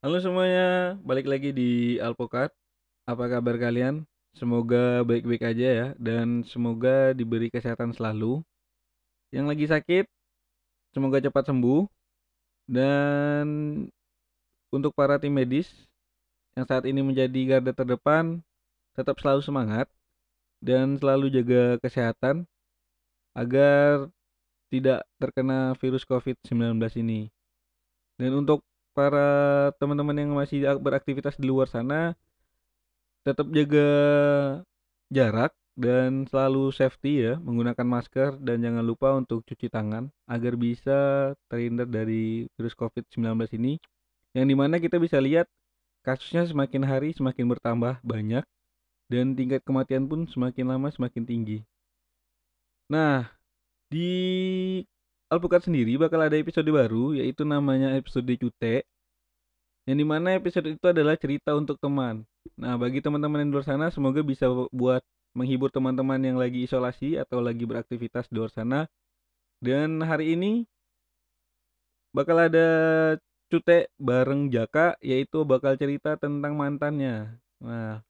Halo 0.00 0.16
semuanya, 0.16 0.96
balik 1.04 1.28
lagi 1.28 1.52
di 1.52 2.00
Alpokat. 2.00 2.48
Apa 3.04 3.28
kabar 3.28 3.60
kalian? 3.60 4.08
Semoga 4.32 5.04
baik-baik 5.04 5.44
aja 5.44 5.68
ya, 5.68 5.86
dan 6.00 6.40
semoga 6.40 7.12
diberi 7.12 7.52
kesehatan 7.52 7.92
selalu. 7.92 8.40
Yang 9.28 9.46
lagi 9.52 9.66
sakit, 9.68 10.04
semoga 10.96 11.20
cepat 11.20 11.52
sembuh. 11.52 11.84
Dan 12.64 13.44
untuk 14.72 14.96
para 14.96 15.20
tim 15.20 15.36
medis 15.36 15.68
yang 16.56 16.64
saat 16.64 16.88
ini 16.88 17.04
menjadi 17.04 17.60
garda 17.60 17.76
terdepan, 17.76 18.40
tetap 18.96 19.20
selalu 19.20 19.44
semangat 19.44 19.84
dan 20.64 20.96
selalu 20.96 21.28
jaga 21.28 21.76
kesehatan 21.76 22.48
agar 23.36 24.08
tidak 24.72 25.04
terkena 25.20 25.76
virus 25.76 26.08
COVID-19 26.08 26.80
ini. 27.04 27.28
Dan 28.16 28.40
untuk 28.48 28.64
para 29.00 29.28
teman-teman 29.80 30.12
yang 30.12 30.30
masih 30.36 30.60
beraktivitas 30.76 31.40
di 31.40 31.48
luar 31.48 31.72
sana 31.72 32.12
tetap 33.24 33.48
jaga 33.48 33.88
jarak 35.08 35.56
dan 35.72 36.28
selalu 36.28 36.68
safety 36.68 37.24
ya 37.24 37.34
menggunakan 37.40 37.86
masker 37.88 38.36
dan 38.44 38.60
jangan 38.60 38.84
lupa 38.84 39.16
untuk 39.16 39.40
cuci 39.48 39.72
tangan 39.72 40.12
agar 40.28 40.52
bisa 40.60 41.32
terhindar 41.48 41.88
dari 41.88 42.44
virus 42.60 42.76
COVID-19 42.76 43.24
ini 43.56 43.80
yang 44.36 44.44
di 44.44 44.52
mana 44.52 44.76
kita 44.76 45.00
bisa 45.00 45.16
lihat 45.16 45.48
kasusnya 46.04 46.44
semakin 46.44 46.84
hari 46.84 47.16
semakin 47.16 47.48
bertambah 47.48 48.04
banyak 48.04 48.44
dan 49.08 49.32
tingkat 49.32 49.64
kematian 49.64 50.04
pun 50.04 50.28
semakin 50.28 50.76
lama 50.76 50.92
semakin 50.92 51.24
tinggi. 51.24 51.58
Nah, 52.92 53.26
di 53.88 54.12
Alpukat 55.30 55.62
sendiri 55.62 55.94
bakal 55.94 56.26
ada 56.26 56.34
episode 56.34 56.66
baru 56.66 57.14
yaitu 57.14 57.46
namanya 57.46 57.94
episode 57.94 58.26
Cute 58.34 58.82
yang 59.88 59.96
di 60.00 60.06
mana 60.06 60.36
episode 60.36 60.68
itu 60.68 60.86
adalah 60.88 61.16
cerita 61.16 61.56
untuk 61.56 61.80
teman. 61.80 62.24
Nah 62.56 62.76
bagi 62.76 63.00
teman-teman 63.04 63.44
yang 63.44 63.48
di 63.50 63.54
luar 63.56 63.66
sana 63.66 63.86
semoga 63.92 64.20
bisa 64.24 64.48
buat 64.70 65.02
menghibur 65.36 65.70
teman-teman 65.70 66.20
yang 66.20 66.36
lagi 66.36 66.66
isolasi 66.66 67.16
atau 67.20 67.40
lagi 67.40 67.64
beraktivitas 67.64 68.28
di 68.28 68.40
luar 68.40 68.52
sana. 68.52 68.88
Dan 69.60 70.00
hari 70.04 70.36
ini 70.36 70.64
bakal 72.10 72.36
ada 72.48 72.68
Cute 73.50 73.90
bareng 73.98 74.46
Jaka 74.54 74.94
yaitu 75.02 75.42
bakal 75.42 75.74
cerita 75.74 76.14
tentang 76.14 76.54
mantannya. 76.54 77.34
Nah 77.58 78.00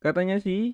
katanya 0.00 0.40
sih 0.40 0.72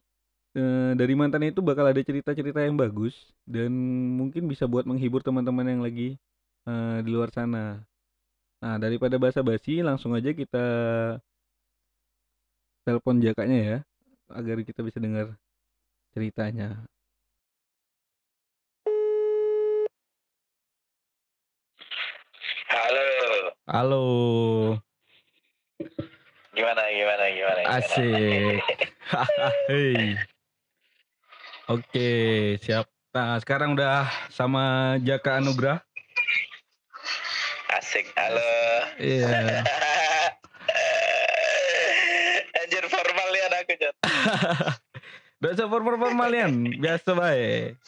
Eh, 0.56 0.92
dari 0.96 1.12
mantan 1.12 1.44
itu 1.44 1.60
bakal 1.60 1.84
ada 1.84 2.00
cerita-cerita 2.00 2.64
yang 2.64 2.80
bagus 2.80 3.12
dan 3.44 3.68
mungkin 4.16 4.48
bisa 4.48 4.64
buat 4.64 4.88
menghibur 4.88 5.20
teman-teman 5.20 5.68
yang 5.68 5.82
lagi 5.84 6.16
uh, 6.64 7.04
di 7.04 7.12
luar 7.12 7.28
sana. 7.28 7.84
Nah, 8.56 8.80
daripada 8.80 9.20
basa-basi, 9.20 9.84
langsung 9.84 10.16
aja 10.16 10.32
kita 10.32 10.64
telepon 12.88 13.20
jakanya 13.20 13.58
ya, 13.60 13.78
agar 14.32 14.56
kita 14.64 14.80
bisa 14.80 14.96
dengar 14.96 15.36
ceritanya. 16.16 16.88
Halo. 22.72 23.08
Halo. 23.68 24.06
Gimana 26.56 26.82
gimana 26.88 27.24
gimana? 27.36 27.60
gimana? 27.60 27.76
Asik. 27.76 28.60
Hei. 29.68 30.16
Oke, 31.68 32.10
siap. 32.64 32.88
Nah, 33.12 33.36
sekarang 33.36 33.76
udah 33.76 34.08
sama 34.32 34.96
Jaka 35.04 35.44
Anugrah. 35.44 35.84
Asik, 37.86 38.10
halo. 38.18 38.42
Iya. 38.98 39.62
Anjir 42.66 42.82
formal 42.90 43.30
ya 43.30 43.46
aku, 43.46 43.78
Jon. 43.78 43.94
Udah 45.38 45.50
usah 45.54 45.70
formal-formal 45.70 46.30
ya, 46.34 46.50
biasa 46.82 47.14
baik. 47.14 47.78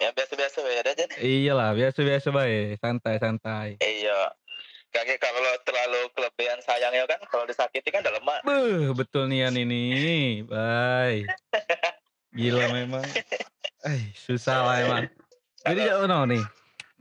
Ya 0.00 0.08
biasa-biasa 0.16 0.64
ya, 0.64 0.80
Jon. 0.88 1.10
Iyalah, 1.20 1.76
biasa-biasa 1.76 2.32
baik, 2.32 2.80
santai-santai. 2.80 3.76
Iya. 3.84 4.32
Kakek 4.88 5.20
kalau 5.20 5.52
terlalu 5.68 6.08
kelebihan 6.16 6.56
sayangnya 6.64 7.04
kan, 7.04 7.20
kalau 7.28 7.44
disakiti 7.44 7.92
kan 7.92 8.00
udah 8.00 8.16
lemah. 8.16 8.40
Beuh, 8.40 8.96
betul 8.96 9.28
nian 9.28 9.52
ini. 9.52 10.48
Bye. 10.48 11.28
Gila 12.40 12.72
memang. 12.72 13.04
Eh, 13.84 14.16
susah 14.16 14.64
lah 14.64 14.76
emang. 14.80 15.12
Jadi 15.60 15.80
jauh 15.92 16.08
no 16.08 16.24
nih. 16.24 16.40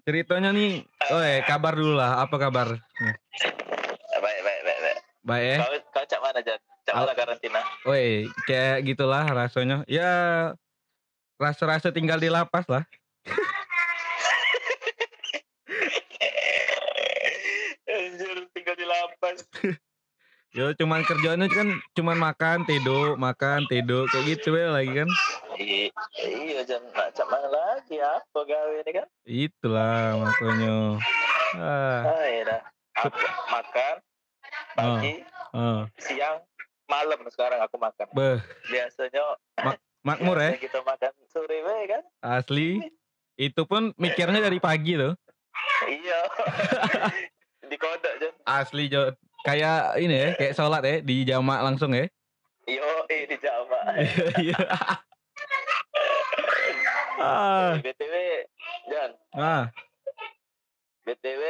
Ceritanya 0.08 0.56
nih, 0.56 0.88
oh 1.12 1.20
eh 1.20 1.44
kabar 1.44 1.76
dulu 1.76 2.00
lah. 2.00 2.24
Apa 2.24 2.40
kabar? 2.40 2.80
Baik, 2.80 4.40
baik, 4.40 4.40
baik, 4.40 4.80
baik. 4.80 4.98
Baik 5.28 5.44
ya. 5.44 5.58
Kau, 5.60 5.76
kau 6.00 6.06
cak 6.08 6.22
mana, 6.24 6.40
Jan? 6.40 6.60
Cak 6.88 6.96
mana 6.96 7.12
karantina? 7.12 7.60
Woi, 7.84 8.32
kayak 8.48 8.88
gitulah 8.88 9.28
rasanya. 9.28 9.84
Ya 9.84 10.08
rasa-rasa 11.36 11.92
tinggal 11.92 12.24
di 12.24 12.32
lapas 12.32 12.64
lah. 12.72 12.88
Anjir, 17.84 18.48
tinggal 18.56 18.76
di 18.80 18.88
lapas. 18.88 19.44
Yo 20.56 20.72
cuman 20.72 21.04
kerjanya 21.04 21.52
kan 21.52 21.84
cuman 22.00 22.16
makan, 22.16 22.64
tidur, 22.64 23.20
makan, 23.20 23.68
tidur 23.68 24.08
kayak 24.08 24.40
gitu 24.40 24.56
ya 24.56 24.72
lagi 24.72 25.04
kan. 25.04 25.12
I- 25.58 25.92
iya, 26.20 26.62
Jan. 26.64 26.84
Macam 26.88 27.26
mana 27.26 27.48
lagi? 27.48 27.98
Apa 27.98 28.40
gawe 28.40 28.76
ini 28.78 28.92
kan? 28.94 29.08
Itulah 29.24 30.16
makanya. 30.16 30.76
Ah, 31.54 32.02
Ah, 32.06 32.26
iya 32.26 32.42
dah. 32.46 32.62
Aku 32.98 33.14
makan 33.48 33.96
pagi, 34.74 35.22
ah. 35.52 35.86
siang, 35.98 36.42
malam 36.86 37.20
sekarang 37.28 37.60
aku 37.60 37.78
makan. 37.78 38.06
Beh, 38.12 38.38
Biasanya 38.68 39.38
makmur 40.02 40.34
ya. 40.36 40.54
biasanya 40.54 40.62
kita 40.62 40.80
makan 40.82 41.12
sore 41.28 41.58
we 41.60 41.78
kan? 41.88 42.04
Asli. 42.20 42.82
Itu 43.36 43.66
pun 43.66 43.94
mikirnya 43.96 44.40
dari 44.40 44.58
pagi 44.58 44.98
tuh. 44.98 45.14
Iya. 45.84 46.20
di 47.70 47.78
kodok 47.78 48.14
Jan. 48.18 48.34
Asli 48.44 48.88
Jo. 48.88 49.14
Kayak 49.40 49.96
ini 49.98 50.16
ya, 50.16 50.30
kayak 50.34 50.54
sholat 50.54 50.82
ya, 50.82 50.96
di 51.00 51.22
jamak 51.24 51.62
langsung 51.62 51.94
ya. 51.94 52.10
Yo, 52.66 52.84
eh 53.08 53.24
di 53.26 53.38
Jawa. 53.38 53.80
Iya. 54.44 54.58
Ah, 57.18 57.78
BTW, 57.82 58.16
Jan. 58.88 59.12
ah, 59.36 59.64
BTW, 61.04 61.44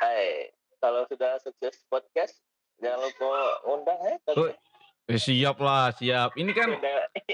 hai, 0.00 0.50
kalau 0.78 1.04
sudah 1.06 1.36
sukses 1.40 1.84
podcast, 1.86 2.40
jangan 2.80 3.04
lupa 3.04 3.28
undang 3.66 3.98
ya. 4.02 4.16
Eh, 5.04 5.20
siap 5.20 5.60
lah, 5.60 5.92
siap. 5.92 6.32
Ini 6.34 6.52
kan 6.56 6.68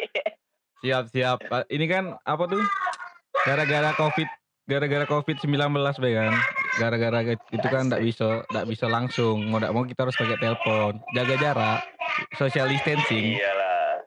siap 0.82 1.04
siap. 1.08 1.38
Ah, 1.48 1.62
Ini 1.70 1.86
kan 1.86 2.04
apa 2.18 2.44
tuh? 2.50 2.62
Gara-gara 3.46 3.94
covid, 3.94 4.28
gara-gara 4.66 5.06
covid 5.06 5.36
19 5.38 5.54
be 6.02 6.10
kan. 6.12 6.34
Gara-gara 6.78 7.18
itu 7.30 7.66
kan 7.66 7.86
tidak 7.86 8.02
bisa, 8.02 8.42
tidak 8.50 8.66
bisa 8.66 8.86
langsung. 8.90 9.46
Mau 9.46 9.62
tidak 9.62 9.72
mau 9.72 9.86
kita 9.86 10.02
harus 10.02 10.18
pakai 10.18 10.38
telepon. 10.38 10.98
Jaga 11.14 11.34
jarak, 11.38 11.80
social 12.34 12.66
distancing. 12.66 13.38
Iyalah. 13.38 14.02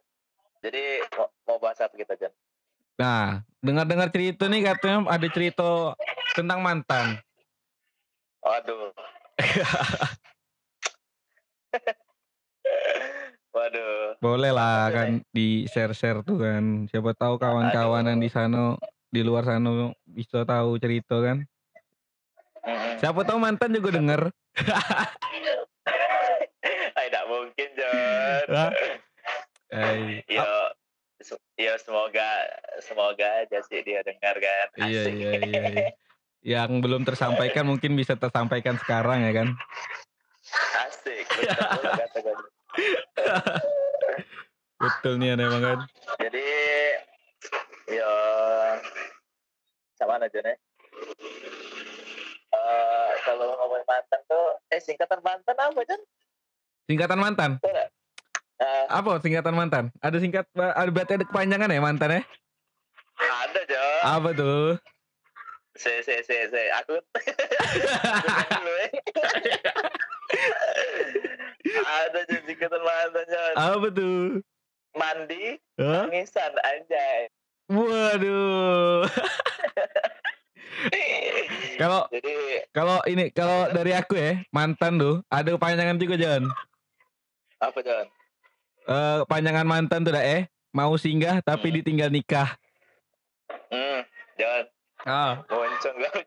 Jadi 0.59 0.83
mau, 1.15 1.27
mau 1.47 1.57
bahas 1.59 1.79
apa 1.79 1.95
kita 1.95 2.15
Jan? 2.15 2.31
Nah, 3.03 3.43
dengar-dengar 3.59 4.07
cerita 4.15 4.47
nih 4.47 4.63
katanya 4.63 5.11
ada 5.11 5.27
cerita 5.27 5.91
tentang 6.39 6.63
mantan. 6.63 7.19
Waduh. 8.39 8.95
Waduh. 13.53 14.17
Boleh 14.23 14.55
lah 14.55 14.87
kan 14.87 15.19
di 15.35 15.67
share-share 15.67 16.23
tuh 16.23 16.39
kan. 16.39 16.87
Siapa 16.87 17.11
tahu 17.11 17.35
kawan-kawan 17.35 18.07
yang 18.07 18.23
di 18.23 18.31
sana 18.31 18.79
di 19.11 19.19
luar 19.19 19.43
sana 19.43 19.91
bisa 20.07 20.47
tahu 20.47 20.79
cerita 20.79 21.19
kan. 21.19 21.43
Siapa 23.03 23.27
tahu 23.27 23.35
mantan 23.35 23.75
juga 23.75 23.99
denger. 23.99 24.31
Ay, 26.95 27.11
tidak 27.11 27.25
mungkin? 27.27 27.67
Eh, 29.73 30.21
Yo, 30.31 30.47
yo 31.57 31.73
semoga 31.79 32.27
semoga 32.83 33.27
aja 33.45 33.59
sih 33.67 33.79
dia 33.81 34.03
dengar 34.03 34.35
kan. 34.37 34.67
iya, 34.83 35.07
Asik. 35.07 35.13
iya, 35.15 35.31
iya, 35.39 35.61
iya. 35.71 35.87
Yang 36.43 36.71
belum 36.83 37.01
tersampaikan 37.07 37.63
mungkin 37.67 37.95
bisa 37.95 38.19
tersampaikan 38.19 38.75
sekarang 38.79 39.23
ya 39.23 39.31
kan. 39.31 39.47
Asik. 40.87 41.23
Betul 41.23 41.55
betul 41.55 41.91
kata 41.95 42.17
gue. 42.19 42.35
Betul 44.83 45.13
nih 45.21 45.39
emang 45.39 45.63
kan. 45.63 45.79
Jadi 46.19 46.47
yo 47.87 48.13
sama 49.95 50.19
aja 50.19 50.39
nih. 50.43 50.57
Eh 52.53 53.11
kalau 53.23 53.55
ngomongin 53.57 53.87
mantan 53.87 54.21
tuh, 54.27 54.45
eh 54.69 54.81
singkatan 54.83 55.23
mantan 55.23 55.55
apa 55.57 55.79
Jan? 55.87 56.01
Singkatan 56.85 57.19
mantan. 57.19 57.51
Uh, 58.63 58.87
apa 58.87 59.19
singkatan 59.19 59.51
mantan? 59.51 59.91
Ada 59.99 60.23
singkat, 60.23 60.47
eh, 60.55 60.71
ada 60.71 60.87
berarti 60.87 61.19
ada 61.19 61.27
kepanjangan 61.27 61.67
ya 61.67 61.83
mantan 61.83 62.15
ya? 62.15 62.21
Ada 63.19 63.61
jauh. 63.67 64.01
Apa 64.07 64.29
tuh? 64.31 64.79
Se 65.75 65.99
se 66.05 66.23
se 66.23 66.47
se 66.47 66.61
aku. 66.79 66.95
ada 71.83 72.19
jadi 72.23 72.47
singkatan 72.47 72.79
mantan. 72.79 73.27
Apa 73.59 73.87
tuh? 73.91 74.39
Mandi, 74.93 75.57
huh? 75.81 76.07
tangisan. 76.07 76.53
Waduh. 77.67 79.09
Kalau 81.79 82.05
kalau 82.69 82.97
ini 83.09 83.33
kalau 83.33 83.71
dari 83.73 83.91
aku 83.97 84.13
ya 84.13 84.39
mantan 84.53 85.01
tuh 85.01 85.25
ada 85.27 85.57
kepanjangan 85.57 85.97
juga 85.97 86.15
John. 86.19 86.43
Apa 87.59 87.79
John? 87.81 88.05
Eh 88.83 89.19
panjangan 89.25 89.63
mantan 89.63 90.03
tuh 90.03 90.11
dah 90.11 90.23
eh 90.23 90.47
mau 90.75 90.91
singgah 90.95 91.39
tapi 91.39 91.71
Hmm. 91.71 91.75
ditinggal 91.79 92.09
nikah. 92.09 92.49
Hmm, 93.69 94.01
John. 94.35 94.65
Ah. 95.03 95.43
Bonceng 95.45 95.95
gak 95.99 96.13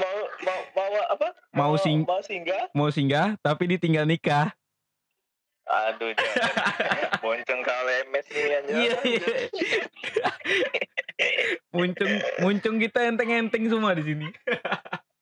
mau 0.00 0.16
mau 0.42 0.60
mau 0.74 0.92
apa? 1.08 1.28
Mau 1.52 1.74
sing 1.76 2.02
mau 2.02 2.22
singgah? 2.22 2.64
mau 2.72 2.88
singgah 2.88 3.34
tapi 3.40 3.66
ditinggal 3.68 4.06
nikah. 4.06 4.50
Aduh. 5.62 6.10
Bonceng 7.22 7.60
kalau 7.62 7.92
MS 8.10 8.26
nih 8.28 8.58
anjay. 8.58 8.74
Iya 8.74 8.96
iya. 9.06 9.34
muncung 11.70 12.12
muncung 12.40 12.76
kita 12.78 13.06
enteng-enteng 13.06 13.70
semua 13.70 13.94
di 13.94 14.02
sini. 14.02 14.26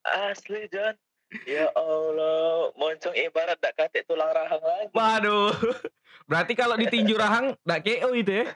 Asli 0.02 0.64
John. 0.72 0.96
Ya 1.46 1.70
Allah, 1.72 2.74
moncong 2.74 3.14
ibarat 3.14 3.54
dak 3.58 3.78
katik 3.78 4.02
tulang 4.04 4.30
rahang 4.30 4.58
lagi. 4.58 4.90
Waduh. 4.90 5.54
Berarti 6.30 6.52
kalau 6.54 6.74
ditinju 6.74 7.14
rahang 7.14 7.54
ndak 7.62 7.86
KO 7.86 8.10
itu 8.12 8.42
ya. 8.42 8.46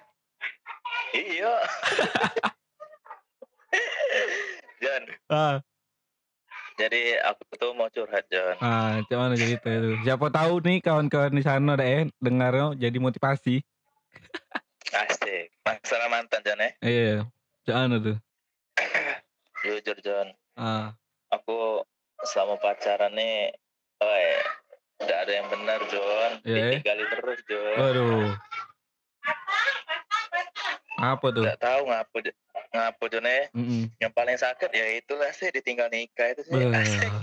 Iya. 1.15 1.55
John, 4.79 5.03
Ah, 5.27 5.57
jadi 6.77 7.19
aku 7.25 7.43
tuh 7.57 7.73
mau 7.73 7.89
curhat 7.89 8.27
John. 8.29 8.55
ah 8.61 9.01
cuman 9.07 9.35
cerita 9.35 9.71
itu. 9.71 9.97
Siapa 10.03 10.29
tahu 10.29 10.61
nih 10.61 10.79
kawan-kawan 10.79 11.33
di 11.33 11.43
sana 11.43 11.75
dah 11.75 11.87
eh 11.87 12.11
dengarnya 12.19 12.75
jadi 12.77 12.99
motivasi. 12.99 13.63
Asik. 14.93 15.51
Masalah 15.65 16.07
mantan 16.07 16.43
John 16.45 16.61
ya. 16.61 16.71
Iya. 16.83 17.17
Jangan 17.65 17.99
tuh. 17.99 18.19
Jujur 19.65 19.97
John, 20.05 20.29
Ah, 20.55 20.93
aku 21.33 21.81
selama 22.25 22.57
pacaran 22.61 23.13
nih, 23.13 23.53
oi, 24.01 24.27
tidak 25.01 25.19
ada 25.27 25.33
yang 25.33 25.49
benar 25.53 25.81
John. 25.89 26.31
Iya, 26.45 26.55
eh. 26.55 26.63
Ditinggali 26.81 27.05
terus 27.13 27.41
John. 27.49 27.77
waduh. 27.77 28.29
Apa 30.95 31.27
tuh? 31.35 31.43
Tidak 31.45 31.61
tahu 31.61 31.81
ngapu 31.91 32.17
ngapu 32.75 33.05
John 33.11 33.27
ya. 33.27 33.45
Mm-mm. 33.53 33.83
Yang 33.99 34.13
paling 34.15 34.39
sakit 34.39 34.71
ya 34.71 34.87
itulah 34.99 35.31
sih 35.35 35.51
ditinggal 35.51 35.91
nikah 35.91 36.33
itu 36.33 36.43
sih. 36.47 36.53
Beuh. 36.55 36.73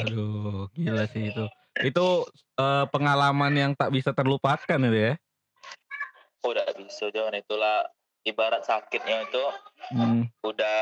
Aduh, 0.03 0.61
gila 0.75 1.03
sih 1.09 1.31
itu. 1.31 1.45
Itu 1.79 2.27
eh, 2.59 2.85
pengalaman 2.91 3.53
yang 3.55 3.71
tak 3.73 3.95
bisa 3.95 4.11
terlupakan 4.11 4.79
itu 4.79 4.97
ya. 4.99 5.13
Udah 6.43 6.65
bisa 6.75 7.07
John, 7.13 7.33
itulah 7.37 7.87
ibarat 8.25 8.65
sakitnya 8.65 9.25
itu 9.25 9.45
Hmm. 9.91 10.29
udah 10.45 10.79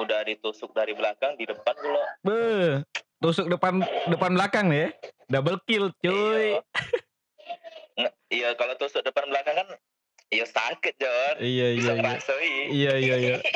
udah 0.00 0.24
ditusuk 0.24 0.72
dari 0.72 0.96
belakang 0.96 1.36
di 1.36 1.44
depan 1.44 1.76
pula. 1.76 2.06
Beuh, 2.24 2.80
tusuk 3.22 3.46
depan 3.46 3.78
depan 4.10 4.34
belakang 4.34 4.74
ya. 4.74 4.90
Double 5.30 5.62
kill, 5.64 5.94
cuy. 6.02 6.58
Iya. 7.96 8.10
Iya 8.32 8.48
kalau 8.58 8.74
tusuk 8.76 9.06
depan 9.06 9.30
belakang 9.30 9.54
kan 9.54 9.68
iya 10.32 10.44
sakit 10.44 10.94
John. 10.98 11.34
Iya 11.38 11.66
iya 11.72 11.78
Bisa 11.78 11.92
iya. 11.92 12.00
ngerasoi. 12.02 12.54
Iya 12.68 12.92
iya 12.98 13.16
iya. 13.16 13.36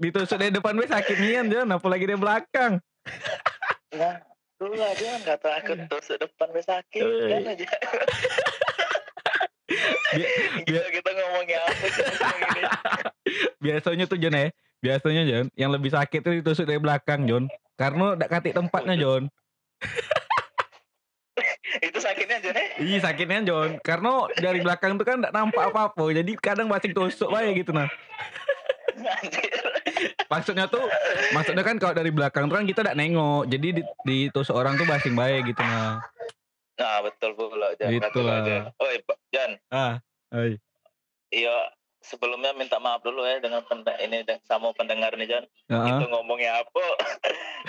Ditusuk 0.00 0.40
dari 0.40 0.48
depan 0.48 0.72
gue 0.80 0.88
sakit 0.88 1.16
nian 1.20 1.52
Jon, 1.52 1.68
apalagi 1.68 2.08
dari 2.08 2.16
belakang. 2.16 2.80
Nah, 3.92 4.16
dulu 4.56 4.80
lah 4.80 4.96
John 4.96 5.20
kata 5.20 5.60
aku 5.60 5.76
tusuk 5.92 6.16
depan 6.16 6.48
be 6.50 6.64
sakit 6.64 7.04
kan 7.04 7.42
aja. 7.52 7.68
Bi- 10.10 10.26
Gila 10.66 10.88
kita 10.90 11.10
ngomongnya 11.14 11.58
apa 11.62 11.86
sih. 11.86 12.04
Biasanya 13.62 14.04
tuh 14.08 14.18
Jon 14.18 14.34
ya. 14.34 14.50
Biasanya 14.80 15.22
Jon, 15.28 15.46
yang 15.54 15.70
lebih 15.70 15.92
sakit 15.92 16.24
tuh 16.24 16.32
ditusuk 16.32 16.64
dari 16.64 16.80
belakang 16.80 17.28
Jon. 17.28 17.44
Karena 17.76 18.16
ndak 18.16 18.32
katik 18.32 18.56
tempatnya 18.56 18.96
Jon. 18.96 19.28
Itu 21.80 22.02
sakitnya 22.02 22.42
John 22.42 22.56
eh. 22.58 22.68
Iya 22.82 22.98
sakitnya 23.00 23.40
Jon. 23.46 23.70
Karena 23.80 24.26
dari 24.36 24.60
belakang 24.60 24.96
tuh 24.96 25.06
kan 25.06 25.22
ndak 25.22 25.32
nampak 25.32 25.70
apa-apa. 25.70 26.04
Jadi 26.10 26.32
kadang 26.36 26.66
masih 26.66 26.90
tusuk 26.90 27.30
aja 27.30 27.50
gitu 27.52 27.70
nah. 27.70 27.88
Maksudnya 30.28 30.68
tuh, 30.68 30.84
maksudnya 31.32 31.64
kan 31.64 31.76
kalau 31.80 31.94
dari 31.96 32.12
belakang 32.12 32.48
tuh 32.48 32.60
kan 32.60 32.66
kita 32.66 32.84
ndak 32.84 32.98
nengok. 32.98 33.48
Jadi 33.48 33.68
di, 33.80 33.82
ditusuk 34.04 34.56
orang 34.56 34.76
tuh 34.76 34.84
basing 34.84 35.14
baik 35.14 35.54
gitu 35.54 35.62
nah. 35.62 36.02
Nah 36.76 36.96
betul 37.04 37.36
pula 37.36 37.76
kata 37.76 37.92
Itulah. 37.92 38.40
John. 38.44 38.62
Oi 38.80 38.96
Pak 39.04 39.18
John, 39.30 39.50
Ah, 39.68 40.00
ay. 40.32 40.56
iya 41.30 41.56
sebelumnya 42.00 42.56
minta 42.56 42.80
maaf 42.80 43.04
dulu 43.04 43.20
ya 43.28 43.38
dengan 43.44 43.60
pende- 43.68 44.00
ini 44.00 44.24
sama 44.48 44.72
pendengar 44.72 45.12
nih 45.20 45.28
John. 45.28 45.44
Heeh. 45.68 45.86
Itu 45.92 46.04
ngomongnya 46.08 46.64
apa? 46.64 46.84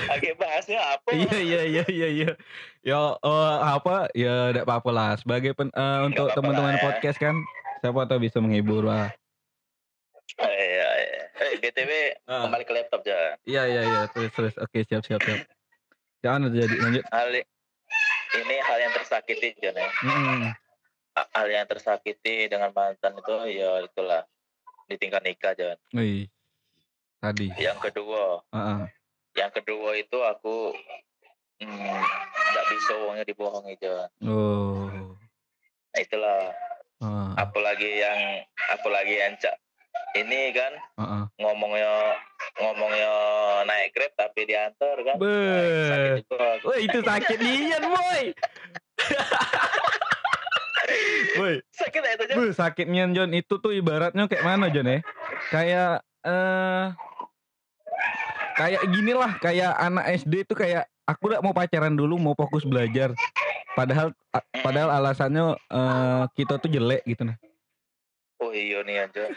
Lagi 0.07 0.31
bahasnya 0.41 0.79
apa? 0.79 1.09
Iya 1.11 1.35
iya 1.37 1.61
iya 1.67 1.83
iya 1.91 2.07
iya. 2.07 2.31
Ya 2.81 2.99
eh, 3.19 3.57
apa 3.61 4.07
ya 4.15 4.55
tidak 4.55 4.65
apa-apa 4.65 4.89
lah 4.89 5.09
sebagai 5.19 5.51
pen- 5.53 5.75
eh, 5.75 5.99
untuk 6.07 6.31
teman-teman 6.31 6.79
ya. 6.79 6.81
podcast 6.81 7.19
kan 7.19 7.35
siapa 7.83 8.07
tahu 8.07 8.23
bisa 8.23 8.39
menghibur 8.39 8.87
lah. 8.87 9.11
Iya, 10.39 10.89
iya. 10.95 11.23
Eh, 11.43 11.59
BTW 11.59 11.91
kembali 12.23 12.63
ke 12.63 12.73
laptop 12.73 13.03
John. 13.03 13.35
Iya 13.43 13.63
iya 13.67 13.81
iya 13.83 14.01
terus 14.15 14.31
terus 14.31 14.53
oke 14.55 14.79
siap 14.87 15.03
siap 15.03 15.19
siap. 15.27 15.43
Jangan 16.23 16.53
jadi 16.55 16.75
lanjut. 16.79 17.03
Hal 17.11 17.35
ini 18.31 18.55
hal 18.63 18.77
yang 18.79 18.93
tersakiti 18.95 19.51
John 19.59 19.75
ya. 19.75 19.89
Mm-mm. 20.07 20.55
Hal 21.29 21.47
yang 21.49 21.65
tersakiti 21.69 22.49
dengan 22.49 22.73
mantan 22.73 23.13
itu 23.17 23.33
ya 23.53 23.83
itulah 23.85 24.25
ditinggal 24.89 25.21
nikah 25.23 25.53
John. 25.55 25.77
Wih. 25.95 26.27
Tadi. 27.21 27.53
Yang 27.61 27.79
kedua, 27.89 28.41
Heeh. 28.49 28.81
yang 29.37 29.51
kedua 29.53 29.93
itu 29.93 30.17
aku 30.25 30.73
hmm, 31.61 32.01
nggak 32.33 32.65
bisa 32.73 32.93
uangnya 33.05 33.25
dibohongi 33.29 33.75
John. 33.77 34.09
Oh. 34.25 34.89
Nah, 35.93 35.99
itulah 36.01 36.49
Heeh. 36.99 37.29
apalagi 37.37 37.89
yang 38.01 38.19
apalagi 38.73 39.15
yang 39.21 39.33
cak 39.37 39.55
ini 40.17 40.51
kan 40.51 40.73
Heeh. 40.97 41.23
ngomongnya 41.39 42.17
ngomongnya 42.59 43.13
naik 43.69 43.93
grab 43.95 44.11
tapi 44.17 44.49
diantar 44.49 44.97
kan. 45.05 45.15
Beuh. 45.21 45.29
Nah, 45.29 45.87
sakit 45.87 46.25
juga. 46.25 46.49
Wah 46.65 46.79
itu 46.81 46.99
sakit 46.99 47.37
nian 47.39 47.83
boy. 47.85 48.23
Boy, 51.37 51.55
Sakit 51.71 52.01
ya 52.03 52.11
itu 52.15 52.23
John. 53.13 53.29
Itu 53.31 53.57
tuh 53.57 53.71
ibaratnya 53.71 54.27
kayak 54.27 54.45
mana 54.45 54.67
John 54.67 54.87
ya? 54.87 54.99
Kayak 55.49 56.05
eh 56.21 56.85
kayak 58.55 58.81
gini 58.93 59.13
lah, 59.15 59.31
kayak 59.41 59.71
anak 59.73 60.05
SD 60.21 60.45
itu 60.45 60.53
kayak 60.53 60.85
aku 61.07 61.33
udah 61.33 61.39
mau 61.41 61.55
pacaran 61.55 61.95
dulu, 61.95 62.19
mau 62.19 62.35
fokus 62.37 62.67
belajar. 62.67 63.15
Padahal 63.73 64.11
padahal 64.61 64.89
alasannya 64.91 65.55
eh, 65.55 66.23
kita 66.35 66.59
tuh 66.59 66.69
jelek 66.69 67.01
gitu 67.07 67.23
nah. 67.23 67.37
Oh 68.41 68.49
iya 68.51 68.81
nih 68.81 69.05
John. 69.13 69.31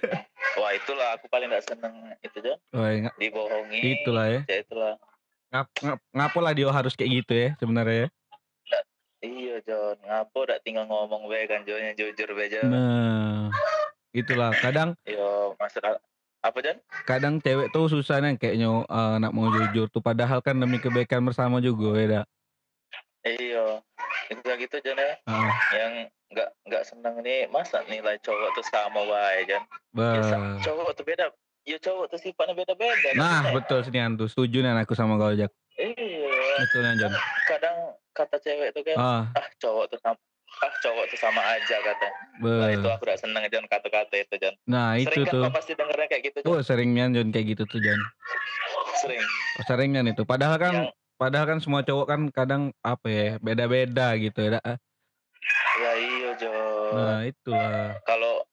Wah 0.58 0.72
itulah 0.72 1.18
aku 1.18 1.28
paling 1.28 1.52
nggak 1.52 1.64
seneng 1.66 1.94
itu 2.24 2.38
John. 2.40 2.58
Wah, 2.72 2.90
nga- 2.90 3.14
Dibohongi. 3.20 3.80
itulah 4.00 4.26
ya. 4.28 4.40
Ya 4.48 4.56
itulah. 4.64 4.94
Ngap, 5.54 5.66
ngap, 5.86 5.98
ngapa 6.10 6.38
lah 6.42 6.52
dia 6.56 6.66
harus 6.66 6.98
kayak 6.98 7.10
gitu 7.22 7.32
ya 7.36 7.48
sebenarnya 7.62 7.96
ya? 7.96 8.08
Iya 9.24 9.56
John, 9.64 9.96
ngapo 10.04 10.44
udah 10.44 10.60
tinggal 10.60 10.84
ngomong 10.84 11.32
be 11.32 11.48
kan 11.48 11.64
John 11.64 11.80
yang 11.80 11.96
jujur 11.96 12.28
be 12.36 12.44
John. 12.52 12.68
Nah, 12.68 13.48
itulah 14.12 14.52
kadang 14.60 14.92
Yo 15.08 15.56
maksud 15.56 15.80
a- 15.80 16.02
apa 16.44 16.58
John? 16.60 16.76
kadang 17.08 17.40
cewek 17.40 17.72
tuh 17.72 17.88
susah 17.88 18.20
nih 18.20 18.36
kayaknya 18.36 18.84
eh, 18.84 19.16
nak 19.16 19.32
mau 19.32 19.48
jujur 19.48 19.88
tuh 19.88 20.04
padahal 20.04 20.44
kan 20.44 20.60
demi 20.60 20.76
kebaikan 20.76 21.24
bersama 21.24 21.56
juga 21.64 21.96
ya 21.96 22.06
dah. 22.20 22.24
Iya, 23.24 23.80
itu 24.28 24.44
gitu 24.44 24.76
John 24.84 25.00
ya. 25.00 25.16
Heeh. 25.24 25.52
Yang 25.72 25.92
nggak 26.36 26.48
nggak 26.68 26.82
seneng 26.84 27.16
nih 27.24 27.48
masa 27.48 27.80
nilai 27.88 28.20
cowok 28.20 28.48
tuh 28.52 28.64
sama 28.68 29.00
wae 29.08 29.48
John. 29.48 29.64
Ya, 29.96 30.20
Bah. 30.20 30.60
cowok 30.60 30.92
tuh 30.92 31.04
beda. 31.08 31.32
Ya 31.64 31.80
cowok 31.80 32.12
tuh 32.12 32.20
sifatnya 32.20 32.52
beda-beda. 32.52 33.16
Nah, 33.16 33.56
betul 33.56 33.80
sini 33.80 33.96
Antu. 34.04 34.28
Setuju 34.28 34.60
nih 34.60 34.84
aku 34.84 34.92
sama 34.92 35.16
kau 35.16 35.32
Jak. 35.32 35.48
Iya. 35.74 36.62
Betul 36.62 36.82
John. 36.98 37.12
Kadang 37.50 37.76
kata 38.14 38.36
cewek 38.38 38.70
tuh 38.70 38.82
kan, 38.86 38.96
Ah, 38.98 39.24
ah 39.34 39.46
cowok 39.58 39.90
tuh 39.90 39.98
sama 39.98 40.18
ah 40.62 40.74
cowok 40.78 41.04
tuh 41.10 41.18
sama 41.18 41.42
aja 41.58 41.76
kata. 41.82 42.08
Nah, 42.38 42.70
itu 42.70 42.86
be. 42.86 42.94
aku 42.94 43.02
udah 43.10 43.18
seneng 43.18 43.42
John 43.50 43.66
kata-kata 43.66 44.14
itu 44.14 44.34
John. 44.38 44.54
Nah, 44.70 44.94
itu 44.94 45.10
Sering 45.10 45.26
kan 45.26 45.34
tuh. 45.34 45.42
kau 45.50 45.54
pasti 45.58 45.72
dengernya 45.74 46.06
kayak 46.06 46.22
gitu 46.30 46.38
John? 46.46 46.50
Oh, 46.54 46.60
seringnya 46.62 47.04
John 47.10 47.28
kayak 47.34 47.46
gitu 47.58 47.62
tuh 47.66 47.78
John. 47.82 48.00
Sering. 49.02 49.22
Oh, 49.58 49.64
seringnya 49.66 50.00
itu. 50.06 50.22
Padahal 50.22 50.56
kan 50.62 50.74
Yang 50.74 50.88
padahal 51.18 51.46
kan 51.50 51.58
semua 51.58 51.82
cowok 51.82 52.06
kan 52.06 52.20
kadang 52.30 52.62
apa 52.86 53.06
ya, 53.10 53.26
beda-beda 53.42 54.14
gitu 54.14 54.40
ya. 54.46 54.62
ya 55.82 55.92
iya 55.98 56.30
John. 56.38 56.94
Nah, 56.94 57.20
itulah. 57.26 57.98
kalau 58.06 58.46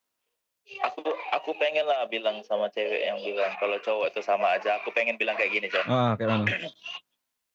aku 0.81 1.03
aku 1.35 1.51
pengen 1.59 1.83
lah 1.85 2.07
bilang 2.07 2.39
sama 2.47 2.71
cewek 2.71 3.03
yang 3.03 3.19
bilang 3.21 3.51
kalau 3.59 3.77
cowok 3.83 4.09
itu 4.09 4.21
sama 4.23 4.55
aja 4.55 4.79
aku 4.79 4.89
pengen 4.95 5.19
bilang 5.19 5.35
kayak 5.35 5.51
gini 5.51 5.67
John 5.67 5.83
Ah, 5.85 6.15
kayak 6.15 6.31
mana? 6.31 6.45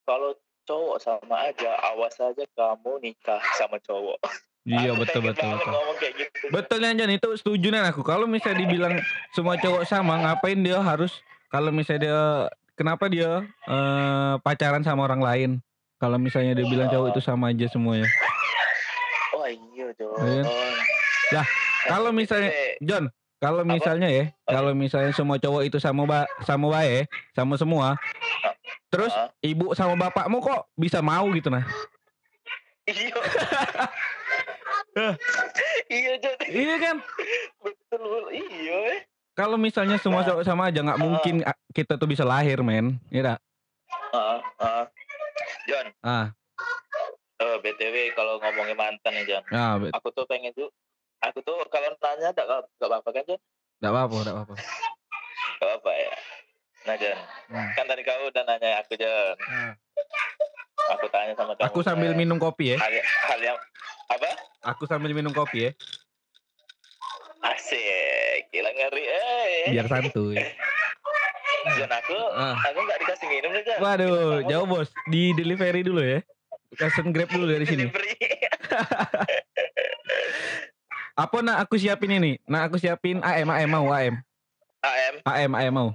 Kalau 0.06 0.30
cowok 0.66 0.98
sama 1.02 1.50
aja. 1.50 1.74
Awas 1.94 2.14
aja 2.18 2.44
kamu 2.54 3.02
nikah 3.02 3.42
sama 3.58 3.78
cowok. 3.82 4.18
Iya 4.66 4.98
betul 4.98 5.22
betul 5.22 5.46
betul. 5.54 5.72
gitu. 6.10 6.46
Betul 6.50 6.78
ya 6.82 6.90
Jan 6.94 7.12
itu 7.14 7.28
setuju 7.38 7.70
nih 7.70 7.86
aku. 7.86 8.02
Kalau 8.02 8.26
misalnya 8.26 8.66
dibilang 8.66 8.94
semua 9.30 9.54
cowok 9.54 9.86
sama, 9.86 10.18
ngapain 10.18 10.58
dia 10.58 10.82
harus 10.82 11.22
kalau 11.54 11.70
misalnya 11.70 12.02
dia 12.02 12.20
kenapa 12.74 13.06
dia 13.06 13.46
eh, 13.46 14.34
pacaran 14.42 14.82
sama 14.82 15.06
orang 15.06 15.22
lain? 15.22 15.50
Kalau 16.02 16.18
misalnya 16.18 16.58
dia 16.58 16.66
bilang 16.66 16.90
cowok 16.90 17.14
itu 17.14 17.20
sama 17.22 17.54
aja 17.54 17.66
semuanya. 17.70 18.10
Wah 19.38 19.48
iya 19.48 19.86
John. 19.94 20.18
Iya. 20.18 20.42
Lah, 21.30 21.46
kalau 21.86 22.10
misalnya 22.10 22.50
John, 22.82 23.04
kalau 23.36 23.62
misalnya 23.62 24.08
ya, 24.10 24.24
kalau 24.48 24.72
misalnya 24.74 25.12
semua 25.14 25.38
cowok 25.38 25.62
itu 25.68 25.78
sama 25.78 26.08
ba 26.08 26.26
sama 26.42 26.72
bae, 26.74 27.06
sama 27.38 27.54
semua. 27.54 27.94
Terus 28.96 29.12
Ah. 29.12 29.28
ibu 29.40 29.70
sama 29.76 29.94
bapakmu 29.94 30.40
kok 30.40 30.66
bisa 30.72 30.98
mau 30.98 31.28
gitu 31.30 31.48
nah? 31.48 31.62
Iya. 32.86 33.12
iya 35.92 36.12
John. 36.16 36.36
Iya 36.42 36.74
kan? 36.80 36.96
Betul. 37.60 38.22
Iya. 38.32 38.76
eh. 38.90 38.98
Kalau 39.36 39.60
misalnya 39.60 40.00
semua 40.00 40.24
cowok 40.24 40.42
sama 40.42 40.72
aja 40.72 40.80
nggak 40.80 40.96
mungkin 40.96 41.44
ah, 41.44 41.52
kita 41.70 41.94
tuh 41.94 42.08
bisa 42.08 42.24
lahir, 42.24 42.64
men. 42.64 42.96
Iya 43.12 43.36
tak? 43.36 43.38
Ah, 44.10 44.40
ah. 44.56 44.84
John, 45.66 45.86
Ah, 46.00 46.32
eh, 47.36 47.56
btw 47.60 48.14
kalau 48.14 48.38
ngomongin 48.40 48.72
mantan 48.72 49.12
nih 49.12 49.28
John, 49.28 49.44
ah, 49.50 49.76
bet- 49.76 49.92
aku 49.92 50.08
tuh 50.10 50.24
pengen 50.24 50.54
tuh, 50.54 50.70
aku 51.20 51.42
tuh 51.42 51.58
kalau 51.68 51.90
tanya 51.98 52.32
gak 52.32 52.46
gak 52.48 52.64
apa-apa 52.80 53.10
kan 53.12 53.22
John? 53.26 53.40
nggak 53.76 53.92
apa-apa, 53.92 54.14
nggak 54.16 54.32
apa-apa. 54.32 54.54
Gak 55.58 55.70
apa 55.74 55.90
ya. 55.92 56.14
Nah 56.86 56.94
John, 56.94 57.18
Hmm. 57.46 57.68
kan 57.74 57.84
tadi 57.84 58.02
kau 58.02 58.26
udah 58.26 58.42
nanya 58.44 58.78
aku 58.78 58.94
John, 58.94 59.34
Ah. 59.42 59.74
aku 60.88 61.06
tanya 61.08 61.34
sama 61.34 61.52
kamu. 61.52 61.66
Aku 61.66 61.78
sambil 61.82 62.10
John. 62.10 62.18
minum 62.18 62.38
kopi 62.38 62.72
ya. 62.72 62.78
hal, 62.78 62.92
hal 63.02 63.40
yang 63.42 63.58
apa? 64.06 64.30
Aku 64.64 64.86
sambil 64.86 65.10
minum 65.10 65.30
kopi 65.30 65.66
ya. 65.66 65.70
Asik, 67.44 68.50
gila 68.50 68.70
ngeri 68.70 69.04
eh. 69.04 69.66
Biar 69.68 69.86
santuy. 69.86 70.38
John 71.76 71.90
aku, 71.90 72.18
Ah. 72.32 72.54
aku 72.62 72.78
nggak 72.80 72.98
dikasih 73.02 73.26
minum 73.28 73.50
nih 73.50 73.62
John. 73.62 73.78
Waduh, 73.80 74.38
Kita 74.40 74.48
jauh 74.48 74.66
bos. 74.68 74.88
Di 75.06 75.34
delivery 75.34 75.82
dulu 75.82 75.98
ya. 76.00 76.22
Pesen 76.72 77.10
grab 77.10 77.26
dulu 77.28 77.46
dari 77.48 77.66
sini. 77.66 77.90
Apa 81.16 81.40
nak 81.40 81.64
aku 81.64 81.80
siapin 81.80 82.12
ini? 82.12 82.36
Nak 82.44 82.68
aku 82.68 82.76
siapin 82.76 83.24
AM, 83.24 83.48
AM 83.48 83.70
mau 83.72 83.88
AM. 83.88 84.20
AM, 84.84 85.14
AM, 85.24 85.52
AM 85.56 85.72
mau. 85.72 85.88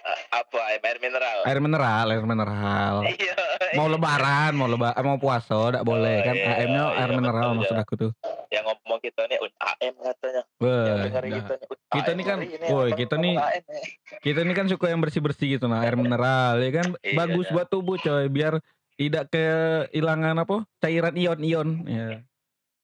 A- 0.00 0.20
apa 0.38 0.58
AM 0.70 0.82
air 0.82 0.98
mineral? 0.98 1.38
Air 1.42 1.58
mineral, 1.58 2.06
air 2.08 2.24
mineral. 2.24 2.94
Iya. 3.04 3.36
Mau 3.74 3.86
lebaran, 3.86 4.52
mau 4.52 4.64
leba, 4.64 4.92
mau 4.98 5.16
puasa, 5.16 5.52
enggak 5.68 5.82
boleh 5.82 6.16
Oh, 6.16 6.24
kan? 6.24 6.34
iya, 6.34 6.52
AM-nya 6.56 6.84
iya, 6.86 6.98
air 6.98 7.10
mineral 7.10 7.46
betul, 7.46 7.58
maksud 7.58 7.74
ya. 7.74 7.82
aku 7.82 7.94
tuh. 7.96 8.10
Yang 8.48 8.64
ngomong 8.66 8.98
kita 8.98 9.22
nih 9.24 9.38
un 9.38 9.52
AM 9.54 9.94
katanya. 9.98 10.42
Nah. 10.58 11.04
kita 11.04 11.18
nih. 11.20 11.32
"Un, 11.34 11.78
Kita 11.88 12.08
AM 12.08 12.16
nih 12.16 12.24
kan- 12.24 12.40
woi, 12.68 12.90
kita 12.94 13.14
nih- 13.16 13.36
AM 13.36 13.64
nih." 13.66 13.84
Kita 14.18 14.38
ini 14.40 14.52
kan 14.52 14.66
suka 14.66 14.86
yang 14.86 14.98
bersih-bersih 14.98 15.48
gitu 15.52 15.66
nah, 15.66 15.80
air 15.80 15.94
mineral 15.94 16.58
ya 16.58 16.70
kan 16.72 16.86
Iya, 16.98 17.14
bagus 17.14 17.46
iya. 17.46 17.54
buat 17.54 17.66
tubuh 17.66 17.96
coy, 17.96 18.26
biar 18.26 18.58
tidak 18.94 19.28
kehilangan 19.28 20.36
apa? 20.38 20.66
cairan 20.78 21.14
ion-ion. 21.14 21.68
Ya. 21.84 22.08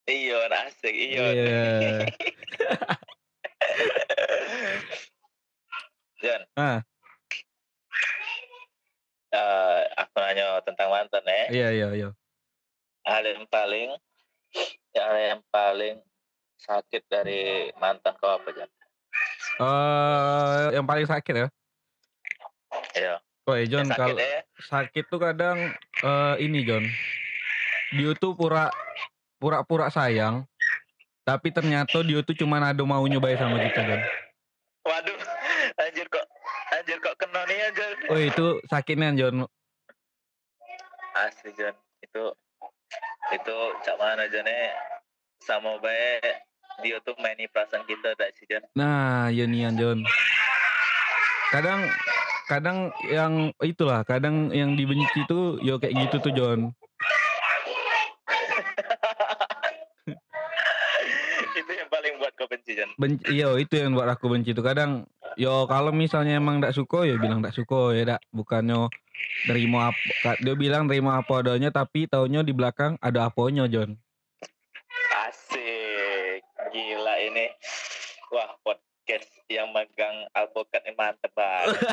Iyon 0.05 0.51
asik, 0.59 0.93
iyon. 0.93 1.33
Iya. 1.33 2.05
Jan, 6.17 6.41
Ah, 6.55 6.79
eh, 9.35 9.79
aku 9.99 10.15
nanya 10.23 10.63
tentang 10.63 10.87
mantan 10.87 11.23
ya. 11.27 11.45
iya 11.51 11.67
iya 11.75 11.87
iya. 11.91 12.09
Hal 13.05 13.21
yang 13.21 13.45
paling, 13.45 13.93
hal 14.95 15.15
yang 15.19 15.41
paling 15.51 15.99
sakit 16.57 17.03
dari 17.05 17.69
mantan 17.77 18.15
kau 18.17 18.31
apa 18.33 18.49
Jan? 18.49 18.69
Eh, 19.61 20.63
yang 20.75 20.87
paling 20.87 21.05
sakit 21.05 21.35
ya. 21.35 21.47
Iya. 22.95 23.15
Woi, 23.45 23.69
John, 23.69 23.85
Yang 23.85 23.93
sakit 23.93 24.15
kalau 24.17 24.17
ya. 24.17 24.41
sakit 24.57 25.03
tuh 25.05 25.19
kadang 25.21 25.57
eh, 26.01 26.35
ini 26.41 26.65
John. 26.65 26.83
Dia 27.93 28.11
tuh 28.17 28.33
pura 28.33 28.73
pura-pura 29.37 29.93
sayang, 29.93 30.41
tapi 31.21 31.53
ternyata 31.53 32.01
dia 32.01 32.25
tuh 32.25 32.33
cuma 32.33 32.57
ada 32.57 32.81
maunya 32.81 33.21
baik 33.21 33.37
sama 33.37 33.61
kita, 33.61 33.79
John. 33.85 34.01
Waduh, 34.85 35.17
anjir. 37.43 37.93
Oh, 38.07 38.19
itu 38.19 38.45
sakitnya, 38.69 39.11
John. 39.17 39.47
Asli 41.15 41.51
Jan, 41.55 41.71
itu 42.03 42.23
itu 43.31 43.55
cak 43.87 43.95
mana 43.95 44.27
Jan 44.27 44.43
eh? 44.43 44.75
sama 45.39 45.79
baik 45.79 46.43
dia 46.83 46.99
tuh 47.07 47.15
maini 47.23 47.47
perasaan 47.47 47.87
kita 47.87 48.19
tak 48.19 48.35
sih 48.35 48.43
Jan? 48.51 48.59
Nah, 48.75 49.31
iya 49.31 49.47
nih, 49.47 49.71
John. 49.79 50.03
Kadang 51.55 51.87
kadang 52.51 52.91
yang 53.07 53.55
itulah, 53.63 54.03
kadang 54.03 54.51
yang 54.51 54.75
dibenci 54.75 55.23
tuh 55.23 55.55
yo 55.63 55.79
kayak 55.79 55.95
gitu 56.07 56.19
tuh, 56.19 56.33
John. 56.35 56.75
itu 61.55 61.71
yang 61.71 61.87
paling 61.87 62.19
buat 62.19 62.35
kau 62.35 62.47
benci 62.51 62.75
Jan. 62.75 62.91
benci 62.99 63.23
iya 63.31 63.55
itu 63.55 63.73
yang 63.79 63.95
buat 63.95 64.11
aku 64.11 64.27
benci 64.27 64.51
itu 64.51 64.59
kadang 64.59 65.07
yo 65.35 65.67
kalau 65.67 65.91
misalnya 65.91 66.39
emang 66.39 66.59
ndak 66.59 66.75
suka 66.75 67.07
ya 67.07 67.15
bilang 67.19 67.43
ndak 67.43 67.55
suka 67.55 67.95
ya 67.95 68.15
dak. 68.15 68.21
Bukannya 68.31 68.87
terima 69.47 69.91
apa 69.91 70.35
dia 70.43 70.55
bilang 70.55 70.87
terima 70.91 71.19
apa 71.19 71.39
adanya 71.39 71.71
tapi 71.71 72.07
taunya 72.07 72.43
di 72.43 72.51
belakang 72.51 72.99
ada 72.99 73.31
aponya 73.31 73.67
John 73.71 73.95
Asik, 75.25 76.43
gila 76.75 77.15
ini. 77.23 77.47
Wah, 78.35 78.51
podcast 78.59 79.31
yang 79.47 79.71
megang 79.71 80.27
alpukat 80.35 80.83
ini 80.83 80.91
mantep 80.99 81.31
banget. 81.31 81.79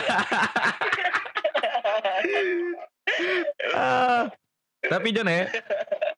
tapi 4.82 5.14
John 5.14 5.30
ya 5.30 5.46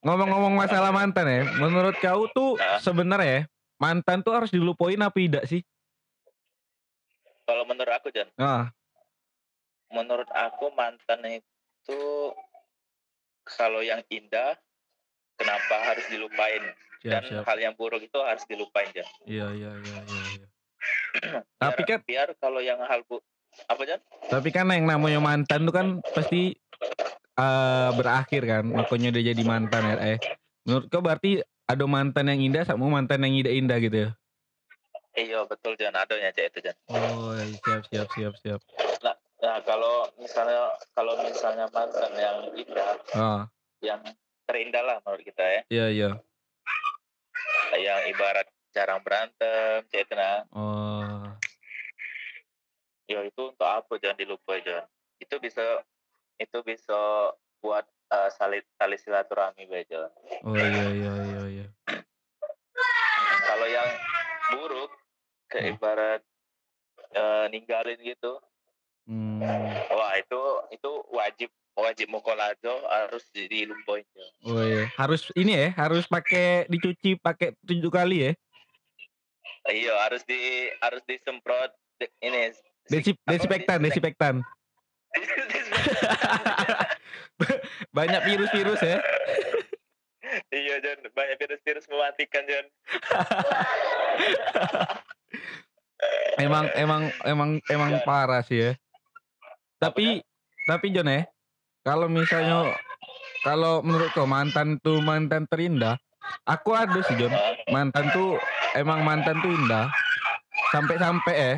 ngomong-ngomong 0.01 0.57
masalah 0.57 0.91
mantan 0.91 1.29
ya 1.29 1.43
menurut 1.61 1.97
kau 2.01 2.25
tuh 2.33 2.57
sebenarnya 2.81 3.45
mantan 3.77 4.25
tuh 4.25 4.33
harus 4.33 4.49
dilupain 4.49 4.97
apa 5.01 5.17
tidak 5.21 5.45
sih 5.45 5.61
Kalau 7.45 7.65
menurut 7.69 7.93
aku 7.93 8.09
Jan, 8.09 8.29
ah 8.41 8.73
menurut 9.93 10.27
aku 10.33 10.75
mantan 10.75 11.23
itu 11.29 12.01
kalau 13.47 13.85
yang 13.85 14.03
indah 14.11 14.59
kenapa 15.39 15.75
harus 15.87 16.03
dilupain 16.11 16.63
siap 16.99 17.21
dan 17.21 17.23
siap 17.29 17.43
hal 17.47 17.59
yang 17.61 17.75
buruk 17.77 18.03
itu 18.03 18.19
harus 18.19 18.43
dilupain 18.49 18.89
Jan. 18.91 19.07
iya 19.29 19.47
iya 19.55 19.71
iya 19.71 19.99
iya 20.03 20.23
iya. 20.35 20.47
Tapi 21.63 21.81
kan 21.87 22.01
biar 22.03 22.35
kalau 22.43 22.59
yang 22.59 22.81
hal 22.83 23.07
bu 23.07 23.23
apa 23.71 23.83
Jan? 23.87 24.01
Tapi 24.33 24.49
kan 24.51 24.67
yang 24.73 24.89
namanya 24.89 25.23
mantan 25.23 25.69
tuh 25.69 25.75
kan 25.75 25.87
pasti 26.11 26.59
eh 27.35 27.91
berakhir 27.95 28.43
kan, 28.47 28.65
makanya 28.67 29.15
dia 29.15 29.35
jadi 29.35 29.43
mantan 29.47 29.83
ya. 29.85 29.97
Eh, 30.15 30.19
menurut 30.67 30.87
kau 30.91 31.03
berarti 31.03 31.43
ada 31.67 31.85
mantan 31.87 32.31
yang 32.31 32.41
indah 32.51 32.63
sama 32.67 32.87
mantan 32.87 33.27
yang 33.27 33.43
tidak 33.43 33.55
indah 33.55 33.79
gitu 33.83 33.97
ya? 34.07 34.11
Iya 35.15 35.47
betul 35.47 35.79
Jan, 35.79 35.95
adanya 35.95 36.35
cek 36.35 36.51
itu 36.51 36.59
Jan. 36.67 36.77
Oh, 36.91 37.31
siap 37.63 37.87
siap 37.87 38.09
siap 38.11 38.35
siap. 38.43 38.61
Nah 39.39 39.63
kalau 39.63 40.11
misalnya 40.19 40.75
kalau 40.91 41.15
misalnya 41.23 41.71
mantan 41.71 42.11
yang 42.19 42.39
indah, 42.59 42.99
Ah, 43.15 43.43
yang 43.79 44.03
terindah 44.51 44.83
lah 44.83 44.97
menurut 45.07 45.23
kita 45.23 45.45
ya, 45.45 45.61
iya 45.71 45.87
iya. 45.89 46.11
yang 47.79 48.01
ibarat 48.11 48.51
jarang 48.75 48.99
berantem, 49.07 49.87
cek 49.87 50.03
itu 50.03 50.15
nah. 50.19 50.43
Oh, 50.51 51.23
Ya 53.07 53.21
itu 53.23 53.53
untuk 53.55 53.69
apa 53.69 53.95
jangan 54.03 54.19
dilupain 54.19 54.65
Jan. 54.67 54.83
Itu 55.23 55.39
bisa 55.39 55.85
itu 56.43 56.59
bisa 56.67 57.31
buat 57.63 57.87
eh, 58.11 58.31
saling 58.35 58.67
tali 58.75 58.99
silaturahmi 58.99 59.71
Jan. 59.87 60.11
oh 60.43 60.59
iya 60.59 60.87
iya 60.91 61.13
iya 61.23 61.43
iya. 61.63 61.67
Kalau 63.45 63.67
yang 63.71 63.89
buruk 64.57 64.91
kayak 65.55 65.79
ibarat 65.79 66.21
eh, 67.15 67.47
ninggalin 67.55 68.03
gitu, 68.03 68.43
Hmm, 69.05 69.37
wah 69.93 70.17
itu 70.17 70.41
itu 70.73 70.91
wajib 71.13 71.53
wajib 71.77 72.09
mukolazo 72.09 72.73
harus 72.89 73.21
dilupain 73.37 74.01
Jan. 74.17 74.33
oh 74.49 74.65
iya. 74.65 74.89
Harus 74.97 75.29
ini 75.37 75.53
ya, 75.53 75.69
harus 75.77 76.09
pakai 76.09 76.65
dicuci 76.73 77.21
pakai 77.21 77.53
tujuh 77.69 77.93
kali 77.93 78.25
ya. 78.25 78.33
Iya 79.69 79.93
harus 80.09 80.25
di 80.25 80.73
harus 80.81 81.05
disemprot 81.05 81.69
ini 82.25 82.57
Desi, 82.89 83.13
apa, 83.13 83.37
desinfektan, 83.37 83.79
desinfektan. 83.85 84.35
Banyak 87.97 88.25
virus-virus 88.25 88.81
ya. 88.81 89.05
iya 90.49 90.81
Jan 90.81 91.05
banyak 91.13 91.37
virus-virus 91.37 91.85
mematikan 91.93 92.49
Jan. 92.49 92.67
Emang 96.37 96.67
emang 96.75 97.03
emang 97.23 97.51
emang 97.71 97.91
parah 98.03 98.43
sih 98.43 98.59
ya. 98.59 98.71
Tapi 99.79 100.21
tapi 100.67 100.87
John 100.91 101.09
ya, 101.09 101.25
kalau 101.87 102.11
misalnya 102.11 102.75
kalau 103.47 103.85
menurut 103.85 104.11
kau 104.17 104.27
mantan 104.27 104.81
tuh 104.81 104.99
mantan 105.05 105.47
terindah, 105.47 106.01
aku 106.49 106.75
ada 106.75 106.99
sih 107.07 107.15
John. 107.17 107.33
Mantan 107.71 108.11
tuh 108.11 108.41
emang 108.75 109.07
mantan 109.07 109.39
tuh 109.41 109.53
indah. 109.55 109.87
Sampai-sampai 110.75 111.35
eh, 111.35 111.57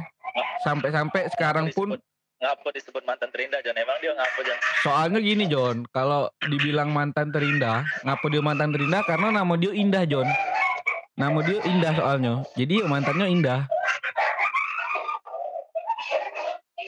sampai-sampai 0.67 1.33
sekarang 1.33 1.73
pun 1.73 1.97
ngapa 2.37 2.69
disebut 2.69 3.01
mantan 3.09 3.33
terindah 3.33 3.65
Jon 3.65 3.77
emang 3.81 3.97
dia 4.05 4.13
ngapa 4.13 4.41
Jon 4.45 4.59
soalnya 4.85 5.19
gini 5.19 5.51
John, 5.51 5.83
kalau 5.91 6.31
dibilang 6.47 6.95
mantan 6.95 7.35
terindah, 7.35 7.83
ngapa 8.07 8.27
dia 8.31 8.39
mantan 8.39 8.71
terindah? 8.71 9.03
Karena 9.03 9.35
nama 9.35 9.55
dia 9.59 9.75
indah 9.75 10.07
John. 10.07 10.31
Nama 11.17 11.39
dia 11.49 11.59
indah 11.65 11.93
soalnya. 11.97 12.35
Jadi 12.61 12.85
ya 12.85 12.87
mantannya 12.87 13.27
indah. 13.33 13.61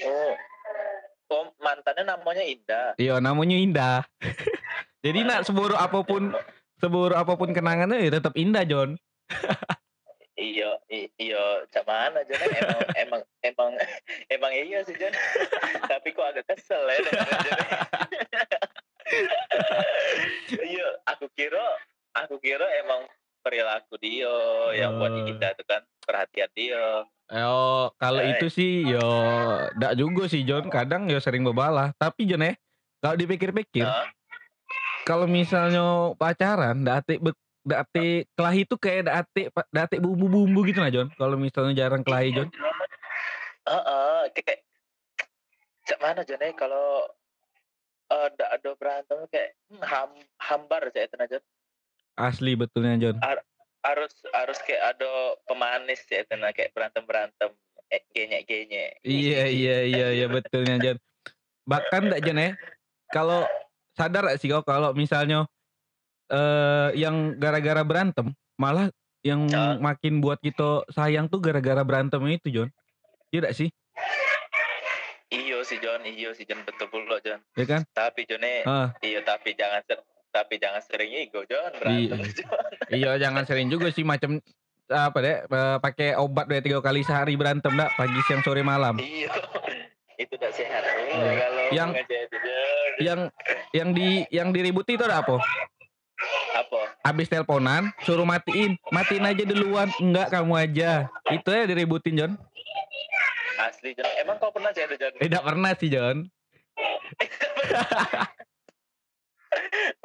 oh 0.05 0.33
oh 1.33 1.45
mantannya 1.59 2.05
namanya 2.07 2.45
Indah 2.45 2.93
Iya, 3.01 3.25
namanya 3.25 3.57
indah. 3.57 3.97
Jadi 5.05 5.25
nak 5.25 5.49
seburuk 5.49 5.81
apa 5.81 6.05
pun 6.05 6.37
seburuk 6.77 7.17
apa 7.17 7.41
pun 7.41 7.57
kenangannya 7.57 8.05
ya 8.05 8.21
tetap 8.21 8.37
indah 8.37 8.69
John. 8.69 9.01
iya 10.39 10.71
iya 11.19 11.67
cak 11.75 11.83
mana 11.83 12.23
Jon 12.23 12.39
emang 12.39 12.81
emang 13.03 13.23
emang 13.43 13.71
emang 14.31 14.53
iya 14.55 14.87
sih 14.87 14.95
Jon 14.95 15.11
tapi 15.91 16.15
kok 16.15 16.31
agak 16.31 16.47
kesel 16.55 16.79
ya 16.79 16.99
iya 20.63 20.89
aku 21.11 21.27
kira 21.35 21.67
aku 22.15 22.39
kira 22.39 22.71
emang 22.87 23.03
perilaku 23.49 23.97
dia 23.97 24.29
yang 24.77 25.01
buat 25.01 25.25
indah 25.25 25.57
tuh 25.57 25.65
kan 25.65 25.81
perhatian 26.05 26.53
dia 26.53 27.09
Yo, 27.29 27.93
kalau 28.01 28.25
Eh. 28.25 28.37
itu 28.37 28.49
sih 28.49 28.89
yo 28.89 29.05
ndak 29.77 30.01
juga 30.01 30.29
sih 30.29 30.49
John, 30.49 30.73
kadang 30.73 31.13
yo 31.13 31.21
sering 31.21 31.45
bebalah. 31.45 31.93
Tapi 32.01 32.25
John 32.25 32.41
eh, 32.41 32.57
kalau 33.05 33.21
dipikir-pikir, 33.21 33.85
Nah, 33.85 34.09
kalau 35.05 35.29
misalnya 35.29 36.17
pacaran 36.17 36.81
ndak 36.81 37.05
be- 37.05 37.37
ndak 37.69 37.85
ate 37.85 38.25
kelahi 38.33 38.65
itu 38.65 38.81
kayak 38.81 39.01
ndak 39.05 39.17
ate 39.29 39.43
ndak 39.53 39.85
ate 39.93 39.97
bumbu-bumbu 40.01 40.65
gitu 40.65 40.81
nah 40.81 40.89
John. 40.89 41.13
Kalau 41.13 41.37
misalnya 41.37 41.77
jarang 41.77 42.01
kelahi 42.01 42.33
John. 42.33 42.49
Heeh, 43.69 44.21
kayak 44.33 44.65
cak 45.85 46.01
mana 46.01 46.25
Jon 46.25 46.41
eh, 46.41 46.53
kalau 46.57 47.13
eh, 48.09 48.27
ndak 48.33 48.51
ada 48.57 48.71
berantem 48.73 49.19
kayak 49.29 49.53
hmm, 49.69 49.85
ham, 49.85 50.11
hambar 50.41 50.89
saya 50.97 51.05
itu 51.05 51.17
aja 51.21 51.39
Asli 52.19 52.53
betulnya 52.53 52.99
John. 52.99 53.17
harus 53.79 54.11
harus 54.29 54.59
kayak 54.61 54.93
ada 54.93 55.09
pemanis 55.45 56.03
ya 56.05 56.21
karena 56.25 56.51
kayak 56.51 56.75
berantem 56.75 57.05
berantem 57.05 57.51
eh, 57.89 58.03
genyek 58.11 58.43
genyek 58.45 58.99
Iya 59.01 59.47
iya 59.47 59.77
iya 59.83 60.07
iya 60.13 60.27
betulnya 60.27 60.77
John. 60.77 60.99
Bahkan 61.65 62.01
ndak 62.07 62.21
John 62.21 62.43
eh, 62.43 62.53
kalau 63.09 63.47
sadar 63.95 64.27
gak 64.27 64.39
sih 64.39 64.47
kau 64.47 64.61
kalau 64.61 64.93
misalnya 64.93 65.47
eh 66.27 66.91
yang 66.95 67.35
gara-gara 67.35 67.81
berantem 67.81 68.29
malah 68.55 68.91
yang 69.21 69.47
Ah. 69.49 69.75
makin 69.77 70.19
buat 70.19 70.39
kita 70.39 70.87
sayang 70.89 71.27
tuh 71.27 71.39
gara-gara 71.39 71.81
berantem 71.81 72.21
itu 72.29 72.51
John. 72.53 72.71
Iya 73.31 73.47
gak 73.47 73.57
sih? 73.57 73.71
iyo 75.29 75.61
sih 75.61 75.77
John 75.79 76.01
iyo 76.03 76.33
sih 76.33 76.43
John 76.43 76.65
betul 76.65 76.89
pula 76.89 77.21
John 77.21 77.37
Ya 77.53 77.65
kan? 77.65 77.85
tapi 77.93 78.25
John 78.25 78.41
eh, 78.41 78.65
Ah, 78.65 78.97
iya 79.01 79.21
tapi 79.21 79.53
jangan 79.53 79.85
tapi 80.29 80.57
jangan 80.57 80.81
sering 80.81 81.11
ego 81.17 81.43
John 81.45 81.73
berantem 81.75 82.19
Iya. 82.19 82.33
John 82.39 82.65
iya 82.91 83.11
jangan 83.19 83.45
sering 83.45 83.69
juga 83.69 83.89
sih 83.89 84.03
macam 84.03 84.39
apa 84.87 85.19
deh 85.19 85.37
eh, 85.43 85.77
pakai 85.79 86.09
obat 86.15 86.47
dua 86.47 86.61
tiga 86.61 86.79
kali 86.79 87.01
sehari 87.01 87.35
berantem 87.35 87.73
dak 87.73 87.93
pagi 87.95 88.17
siang 88.25 88.41
sore 88.41 88.61
malam. 88.61 88.97
iyo 88.97 89.29
itu 90.23 90.33
tidak 90.33 90.53
sehat 90.53 90.83
Iya. 90.83 91.33
kalau 91.37 91.63
Yang- 91.71 91.93
Yang 92.99 93.21
yang 93.71 93.89
di 93.93 94.09
yang 94.29 94.49
diributi 94.51 94.95
itu 94.95 95.05
ada 95.05 95.23
apa? 95.23 95.39
apa 96.53 96.81
Abis 97.05 97.31
teleponan 97.31 97.95
suruh 98.03 98.27
matiin, 98.27 98.75
matiin 98.91 99.23
aja 99.23 99.45
duluan. 99.45 99.87
Enggak 99.97 100.35
kamu 100.35 100.51
aja. 100.59 101.07
Itu 101.29 101.47
ya 101.47 101.63
diributin 101.63 102.19
John. 102.19 102.33
asli 103.61 103.95
John 103.95 104.11
emang 104.19 104.35
kau 104.37 104.51
pernah 104.51 104.71
jadi 104.71 104.91
John 104.93 105.15
Tidak 105.15 105.43
pernah 105.45 105.71
sih 105.73 105.87
John. 105.89 106.27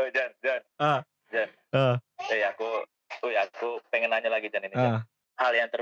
oh 0.04 0.10
John 0.10 0.32
John 0.38 0.62
Ah. 0.78 1.00
John 1.30 1.50
Ah. 1.72 1.96
eh 2.28 2.44
aku 2.46 2.68
oh 3.22 3.30
ya 3.30 3.48
aku 3.48 3.80
pengen 3.88 4.10
nanya 4.10 4.28
lagi 4.28 4.48
John 4.48 4.62
ini. 4.62 4.76
Ah. 4.76 5.02
hal 5.36 5.52
yang 5.52 5.68
ter 5.68 5.82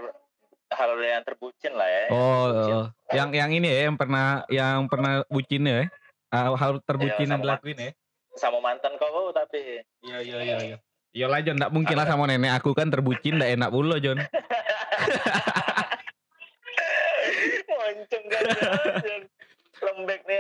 hal 0.72 0.90
yang 0.96 1.20
terbucin 1.22 1.74
lah 1.74 1.84
ya 1.84 2.02
yang 2.02 2.14
Oh, 2.14 2.46
terbucin. 2.48 2.76
oh. 2.78 2.88
yang 3.12 3.30
yang 3.34 3.50
ini 3.52 3.68
ya 3.68 3.80
yang 3.84 3.98
pernah 3.98 4.26
yang 4.48 4.86
pernah 4.86 5.26
bucin 5.28 5.66
ya. 5.66 5.90
Ah, 6.30 6.54
hal 6.54 6.80
terbucin 6.80 7.28
Iya, 7.28 7.34
yang 7.34 7.42
dilakuin 7.42 7.78
ya. 7.78 7.92
sama 8.34 8.62
mantan 8.62 8.96
kau 8.96 9.12
oh, 9.12 9.32
tapi 9.32 9.84
Iya 10.02 10.18
iya 10.22 10.38
iya 10.40 10.58
iya. 10.64 10.78
Iya 11.12 11.28
lah 11.28 11.44
John, 11.44 11.60
enggak 11.60 11.74
mungkin 11.74 11.92
lah 11.94 12.08
sama 12.08 12.24
nenek 12.24 12.56
aku 12.56 12.72
kan 12.72 12.88
terbucin 12.88 13.36
enggak 13.36 13.52
enak 13.52 13.68
pula 13.70 14.00
John. 14.00 14.16
Moncong 17.68 18.26
kan 18.28 18.44
John. 19.02 19.24
lembek 19.82 20.22
nih 20.24 20.38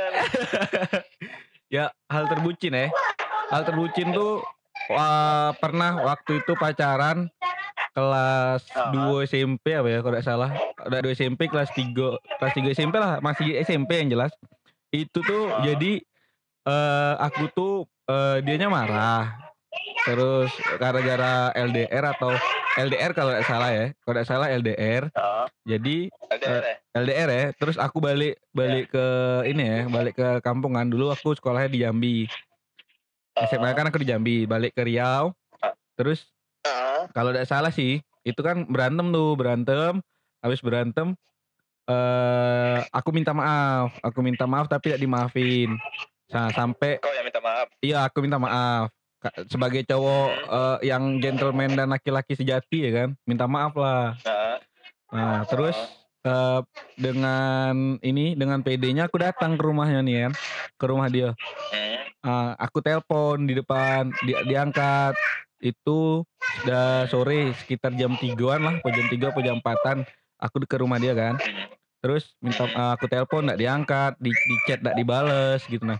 ya 1.76 1.89
hal 2.06 2.24
terbucin 2.28 2.72
ya 2.72 2.88
hal 3.51 3.61
terbucin 3.67 4.15
tuh 4.15 4.39
wah, 4.87 5.51
pernah 5.59 5.99
waktu 6.01 6.39
itu 6.39 6.55
pacaran 6.55 7.27
kelas 7.91 8.63
Ah. 8.71 8.87
2 8.95 9.27
SMP 9.27 9.75
apa 9.75 9.87
ya 9.91 9.99
kalau 9.99 10.15
tidak 10.15 10.27
salah. 10.27 10.49
Udah 10.87 10.99
2 11.03 11.11
SMP 11.11 11.51
kelas 11.51 11.69
3 11.75 12.15
kelas 12.39 12.53
3 12.55 12.71
SMP 12.71 12.95
lah 12.95 13.19
masih 13.19 13.59
SMP 13.61 13.99
yang 13.99 14.09
jelas. 14.15 14.31
Itu 14.95 15.19
tuh 15.21 15.51
Ah. 15.51 15.63
jadi 15.67 15.99
eh 16.61 17.13
aku 17.19 17.51
tuh 17.51 17.73
eh, 18.07 18.39
dianya 18.47 18.71
marah. 18.71 19.35
Terus 20.07 20.51
gara-gara 20.79 21.51
LDR 21.55 22.15
atau 22.15 22.31
LDR 22.79 23.11
kalau 23.11 23.35
tidak 23.35 23.47
salah 23.47 23.69
ya 23.71 23.85
kalau 24.03 24.13
tidak 24.15 24.27
salah 24.31 24.47
LDR 24.47 25.03
oh, 25.11 25.47
jadi 25.67 26.07
LDR 26.31 26.63
ya? 26.63 26.75
LDR 26.95 27.29
ya 27.29 27.45
terus 27.55 27.75
aku 27.75 27.99
balik 27.99 28.39
balik 28.55 28.91
ke 28.95 29.05
ini 29.47 29.63
ya 29.63 29.79
balik 29.91 30.15
ke 30.15 30.39
kampungan. 30.43 30.87
Dulu 30.87 31.11
aku 31.11 31.35
sekolahnya 31.35 31.67
di 31.71 31.79
Jambi 31.83 32.17
SMA 33.49 33.71
kan 33.73 33.88
aku 33.89 34.01
di 34.01 34.08
Jambi 34.10 34.45
balik 34.45 34.75
ke 34.75 34.84
Riau. 34.86 35.34
Terus 35.97 36.27
kalau 37.15 37.34
tidak 37.34 37.49
salah 37.49 37.73
sih 37.73 38.01
itu 38.21 38.39
kan 38.41 38.67
berantem 38.69 39.10
tuh 39.10 39.34
berantem. 39.34 40.01
Habis 40.41 40.62
berantem 40.62 41.13
eh 41.89 42.80
aku 42.93 43.10
minta 43.13 43.34
maaf. 43.34 43.93
Aku 44.06 44.21
minta 44.21 44.45
maaf 44.45 44.69
tapi 44.69 44.93
tidak 44.93 45.01
dimaafin. 45.01 45.77
Nah, 46.32 46.47
sampai 46.56 46.97
kau 47.04 47.12
yang 47.12 47.27
minta 47.27 47.43
maaf? 47.43 47.67
Iya 47.84 48.08
aku 48.08 48.17
minta 48.23 48.39
maaf. 48.39 48.88
Sebagai 49.51 49.86
cowok 49.86 50.30
eh, 50.49 50.77
yang 50.89 51.21
gentleman 51.21 51.77
dan 51.77 51.93
laki-laki 51.93 52.34
sejati 52.34 52.89
ya 52.89 52.91
kan 53.06 53.10
minta 53.30 53.45
maaf 53.45 53.73
lah. 53.77 54.17
Ah, 54.25 54.58
nah 55.12 55.38
terus 55.45 55.77
eh, 56.25 56.60
dengan 56.97 57.97
ini 58.01 58.34
dengan 58.38 58.62
PD-nya 58.62 59.10
aku 59.10 59.21
datang 59.21 59.57
ke 59.57 59.63
rumahnya 59.63 60.01
nih 60.05 60.15
kan 60.29 60.34
ke 60.77 60.86
rumah 60.86 61.07
dia 61.10 61.34
Ah, 62.21 62.53
aku 62.62 62.86
telepon 62.86 63.49
di 63.49 63.57
depan 63.57 64.13
di, 64.21 64.38
diangkat 64.45 65.17
itu 65.57 66.21
udah 66.65 67.10
sore 67.10 67.49
sekitar 67.57 67.97
jam 67.97 68.13
tigaan 68.13 68.62
lah, 68.62 68.75
jam 68.77 69.07
tiga, 69.10 69.34
apa 69.34 69.41
jam 69.41 69.57
empatan. 69.57 70.05
Aku 70.38 70.62
ke 70.62 70.77
rumah 70.77 71.01
dia 71.01 71.17
kan. 71.17 71.41
Terus 72.01 72.38
minta 72.38 72.69
ah, 72.77 72.93
aku 72.93 73.10
telepon 73.10 73.49
nggak 73.49 73.57
diangkat, 73.57 74.12
di, 74.21 74.29
di 74.29 74.55
chat 74.69 74.86
nggak 74.86 74.97
dibales 74.97 75.65
gitu 75.65 75.81
nah. 75.81 75.97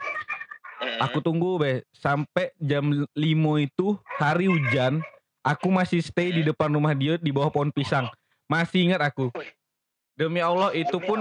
Aku 1.01 1.21
tunggu 1.25 1.57
be 1.57 1.86
sampai 1.93 2.53
jam 2.62 2.86
5 2.89 3.17
itu 3.57 3.97
hari 4.21 4.45
hujan. 4.45 5.01
Aku 5.41 5.73
masih 5.73 6.05
stay 6.05 6.29
di 6.29 6.45
depan 6.45 6.69
rumah 6.69 6.93
dia 6.93 7.17
di 7.17 7.34
bawah 7.34 7.49
pohon 7.49 7.73
pisang. 7.73 8.05
Masih 8.45 8.93
ingat 8.93 9.01
aku. 9.10 9.34
Demi 10.21 10.38
Allah 10.38 10.69
itu 10.77 11.01
Demi 11.01 11.07
pun 11.10 11.19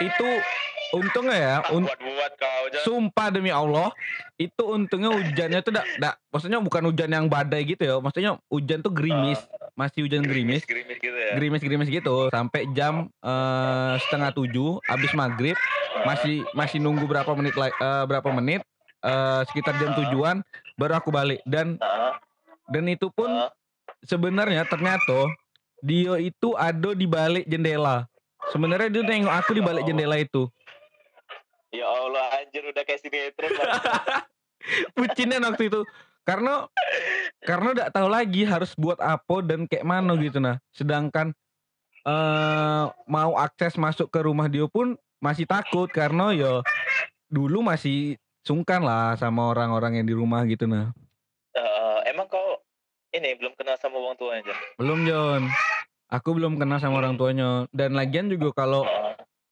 itu 0.00 0.28
untungnya 0.94 1.36
ya, 1.36 1.54
Ah, 1.60 1.74
un-. 1.74 1.90
Sumpah 2.86 3.28
demi 3.30 3.50
Allah, 3.50 3.90
itu 4.38 4.62
untungnya 4.62 5.10
hujannya 5.10 5.60
tuh 5.62 5.74
dak, 5.74 5.86
dak, 5.98 6.14
maksudnya 6.30 6.58
bukan 6.62 6.86
hujan 6.90 7.10
yang 7.10 7.26
badai 7.26 7.66
gitu 7.66 7.82
ya, 7.82 7.96
maksudnya 7.98 8.38
hujan 8.46 8.78
tuh 8.82 8.94
gerimis, 8.94 9.42
masih 9.74 10.06
hujan 10.06 10.22
gerimis, 10.22 10.62
gerimis 10.66 10.98
gitu 11.02 11.14
ya 11.14 11.34
gerimis-gerimis 11.34 11.88
gitu, 11.90 12.30
sampai 12.30 12.70
jam 12.74 13.10
eh, 13.22 13.94
setengah 14.06 14.30
tujuh, 14.34 14.78
abis 14.86 15.12
maghrib, 15.18 15.58
masih 16.06 16.46
masih 16.54 16.78
nunggu 16.78 17.06
berapa 17.10 17.30
menit 17.34 17.54
lagi, 17.58 17.74
berapa 17.80 18.28
menit, 18.34 18.62
eh, 19.02 19.42
sekitar 19.50 19.74
jam 19.82 19.94
tujuan, 19.98 20.36
baru 20.78 20.98
aku 20.98 21.10
balik 21.10 21.42
dan 21.46 21.78
Ah, 21.82 22.18
dan 22.70 22.86
itu 22.86 23.10
pun 23.10 23.30
ah. 23.30 23.50
sebenarnya 24.06 24.66
ternyata 24.66 25.30
dia 25.84 26.16
itu 26.22 26.54
ada 26.56 26.96
di 26.96 27.06
balik 27.06 27.44
jendela. 27.44 28.08
Sebenarnya 28.54 28.86
dia 28.86 29.02
nengok 29.02 29.34
aku 29.34 29.50
di 29.58 29.62
balik 29.66 29.82
jendela 29.82 30.14
itu. 30.14 30.46
ya 31.74 31.90
Allah 31.90 32.38
anjir 32.38 32.62
udah 32.70 32.86
kayak 32.86 33.02
sinetron 33.02 33.50
banget. 33.50 33.82
bucinnya 34.96 35.42
waktu 35.42 35.66
itu 35.66 35.82
karena 36.24 36.70
karena 37.44 37.68
udah 37.76 37.86
tahu 37.92 38.08
lagi 38.08 38.48
harus 38.48 38.72
buat 38.78 38.96
apa 38.96 39.44
dan 39.44 39.68
kayak 39.68 39.84
mana 39.84 40.16
gitu 40.16 40.40
nah 40.40 40.56
sedangkan 40.72 41.36
eh 42.06 42.84
mau 43.10 43.32
akses 43.36 43.76
masuk 43.76 44.08
ke 44.08 44.24
rumah 44.24 44.48
dia 44.48 44.64
pun 44.70 44.96
masih 45.20 45.44
takut 45.44 45.88
karena 45.90 46.32
ya 46.32 46.52
dulu 47.28 47.60
masih 47.60 48.16
sungkan 48.44 48.84
lah 48.84 49.16
sama 49.16 49.52
orang-orang 49.52 50.00
yang 50.00 50.06
di 50.06 50.14
rumah 50.16 50.44
gitu 50.44 50.68
nah. 50.68 50.92
Eh, 51.56 51.98
emang 52.12 52.28
kau 52.28 52.60
ini 53.14 53.32
belum 53.40 53.56
kenal 53.56 53.78
sama 53.80 53.96
orang 53.96 54.18
tuanya 54.20 54.42
Jon? 54.52 54.58
Belum 54.76 54.98
Jon. 55.06 55.42
Aku 56.14 56.30
belum 56.30 56.62
kenal 56.62 56.78
sama 56.78 57.02
orang 57.02 57.18
tuanya 57.18 57.66
dan 57.74 57.98
lagian 57.98 58.30
juga 58.30 58.54
kalau 58.54 58.86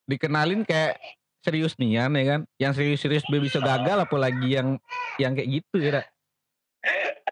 dikenalin 0.06 0.62
kayak 0.62 0.94
serius 1.42 1.74
nian 1.74 2.14
ya 2.14 2.38
kan. 2.38 2.46
Yang 2.54 2.72
serius-serius 2.78 3.26
be 3.26 3.42
bisa 3.42 3.58
gagal 3.58 4.06
apalagi 4.06 4.46
yang 4.46 4.78
yang 5.18 5.34
kayak 5.34 5.58
gitu 5.58 5.82
ya. 5.82 6.06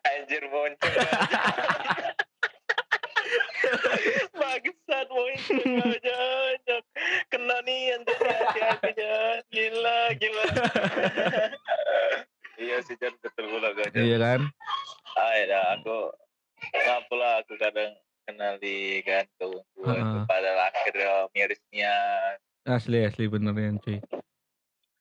Anjir. 0.02 0.42
Bangsat 4.34 5.06
muncul 5.14 5.94
Jon. 6.02 6.54
Jon. 6.66 6.82
Kena 7.30 7.62
nih 7.62 7.94
anjir 8.02 8.18
hati-hati 8.18 8.90
Jon. 8.98 9.38
Gila, 9.54 10.00
gila. 10.18 10.44
iya 12.66 12.82
sih 12.82 12.98
Jon 12.98 13.14
betul 13.22 13.46
pula 13.46 13.70
Jon. 13.78 13.94
Iya 13.94 14.18
kan? 14.18 14.40
Ah, 15.14 15.38
ya 15.38 15.78
aku 15.78 17.14
lah 17.14 17.46
aku 17.46 17.54
kadang 17.62 17.94
kenali 18.30 19.02
kan 19.02 19.26
ke 19.26 19.44
tua 19.74 19.92
itu 19.98 20.16
Heeh. 20.16 20.24
pada 20.30 20.50
akhirnya 20.70 21.26
mirisnya 21.34 21.94
Asli 22.62 23.02
asli 23.02 23.26
bener 23.26 23.56
ya 23.56 23.70
cuy. 23.82 23.98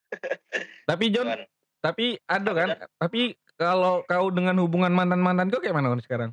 tapi 0.89 1.05
Jon, 1.13 1.27
kan 1.29 1.41
tapi 1.79 2.05
ada 2.25 2.51
kan? 2.51 2.69
Tapi 2.97 3.37
kalau 3.55 4.01
kau 4.03 4.33
dengan 4.33 4.57
hubungan 4.57 4.89
mantan-mantan 4.89 5.53
kau 5.53 5.61
kayak 5.61 5.77
mana 5.77 5.93
Wan, 5.93 6.01
sekarang? 6.01 6.31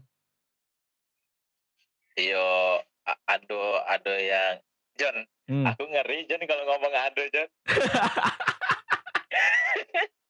yo 2.16 2.80
a- 3.04 3.20
ado 3.28 3.60
ado 3.84 4.14
yang 4.16 4.56
John 4.96 5.28
Hmm. 5.46 5.62
aku 5.62 5.84
ngeri 5.86 6.24
John 6.26 6.42
kalau 6.48 6.64
ngomong 6.64 6.90
ado 6.90 7.22
John 7.28 7.46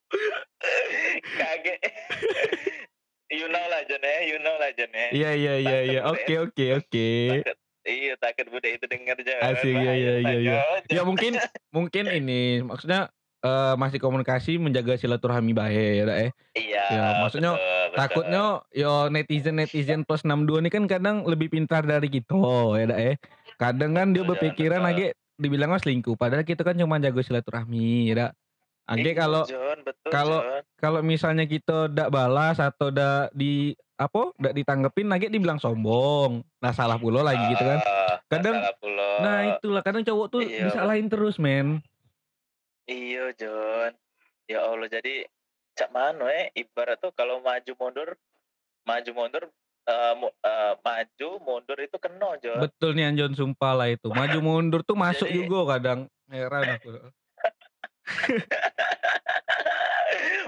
kaget 1.39 1.79
you 3.31 3.47
know 3.51 3.65
lah 3.67 3.81
John 3.87 4.03
ya 4.03 4.19
you 4.23 4.37
know 4.39 4.55
lah 4.55 4.71
John 4.75 4.91
ya 4.91 5.07
Iya 5.11 5.31
iya 5.35 5.53
iya 5.59 5.79
iya. 5.83 6.01
Oke 6.07 6.33
oke 6.39 6.65
oke. 6.83 7.09
iya 7.87 8.13
takut 8.19 8.47
bude 8.51 8.67
itu 8.67 8.83
denger 8.83 9.15
John 9.23 9.39
Asik, 9.47 9.71
iya, 9.71 9.93
iya, 9.95 10.13
iya, 10.19 10.35
iya. 10.43 10.53
Ya 10.91 11.01
mungkin 11.07 11.35
mungkin 11.75 12.03
ini 12.11 12.59
maksudnya 12.63 13.07
eh, 13.43 13.73
masih 13.79 13.99
komunikasi 14.03 14.59
menjaga 14.59 14.99
silaturahmi 14.99 15.55
baik 15.55 16.03
ya 16.03 16.05
eh. 16.27 16.31
iya 16.55 16.83
Ya, 16.87 17.05
maksudnya 17.19 17.51
betul, 17.55 17.67
betul. 17.67 17.97
Takutnya 17.99 18.43
yo 18.71 18.93
netizen 19.11 19.55
netizen 19.59 20.01
plus 20.07 20.23
62 20.23 20.63
ini 20.63 20.69
kan 20.71 20.83
kadang 20.87 21.27
lebih 21.27 21.51
pintar 21.51 21.83
dari 21.83 22.07
kita 22.07 22.35
ya 22.79 22.85
dak 22.87 22.99
eh. 22.99 23.15
Kadang 23.57 23.91
kan 23.97 24.13
dia 24.13 24.21
Betul, 24.23 24.23
Jon, 24.23 24.31
berpikiran 24.35 24.79
betul. 24.83 24.87
lagi 24.87 25.05
dibilang 25.37 25.69
oh 25.75 25.79
selingkuh 25.79 26.15
padahal 26.17 26.41
kita 26.47 26.65
kan 26.65 26.73
cuma 26.79 26.97
jago 26.97 27.19
silaturahmi 27.21 28.07
ya 28.11 28.15
dak. 28.15 28.31
Age 28.87 29.03
Iya, 29.03 29.13
kalau 29.13 29.43
John, 29.43 29.77
betul, 29.83 30.09
kalau- 30.09 30.41
John. 30.41 30.63
kalau 30.77 30.99
misalnya 31.01 31.43
kita 31.43 31.87
ndak 31.87 32.07
balas 32.07 32.55
atau 32.57 32.87
ndak 32.87 33.29
di 33.31 33.75
apa 33.95 34.31
ndak 34.33 34.53
ditanggepin 34.53 35.07
lagi 35.07 35.27
dibilang 35.27 35.57
sombong. 35.57 36.39
Nah 36.57 36.71
salah 36.71 36.95
pula 36.95 37.19
lagi 37.19 37.43
gitu 37.49 37.61
kan. 37.61 37.79
Ah, 37.81 38.15
Kadang-. 38.27 38.63
Nah 39.19 39.37
itulah 39.53 39.81
kadang 39.81 40.01
cowok 40.01 40.27
tuh 40.29 40.41
Iya, 40.41 40.71
disalahin 40.71 41.07
terus 41.07 41.35
men. 41.35 41.83
Iya, 42.85 43.35
John. 43.35 43.91
Ya 44.45 44.63
Allah, 44.63 44.87
jadi 44.87 45.27
cak 45.73 45.91
mano 45.91 46.23
eh 46.25 46.49
ibarat 46.53 46.97
tuh 46.97 47.11
kalau 47.11 47.37
maju 47.37 47.71
mundur, 47.75 48.15
maju 48.81 49.11
mundur 49.13 49.43
eh, 49.83 50.13
mu- 50.15 50.35
eh, 50.37 50.73
maju 50.77 51.29
mundur 51.41 51.77
itu 51.77 51.97
kena, 51.97 52.35
John. 52.37 52.59
Betul 52.61 52.91
nih 52.93 53.07
Anjon 53.07 53.33
sumpah 53.33 53.73
lah 53.73 53.87
itu. 53.87 54.07
Maju 54.07 54.39
mundur 54.39 54.79
tuh 54.81 54.95
masuk 55.03 55.27
Jadi- 55.27 55.35
juga 55.37 55.75
kadang. 55.75 55.99
Heran 56.27 56.63
aku. 56.73 56.91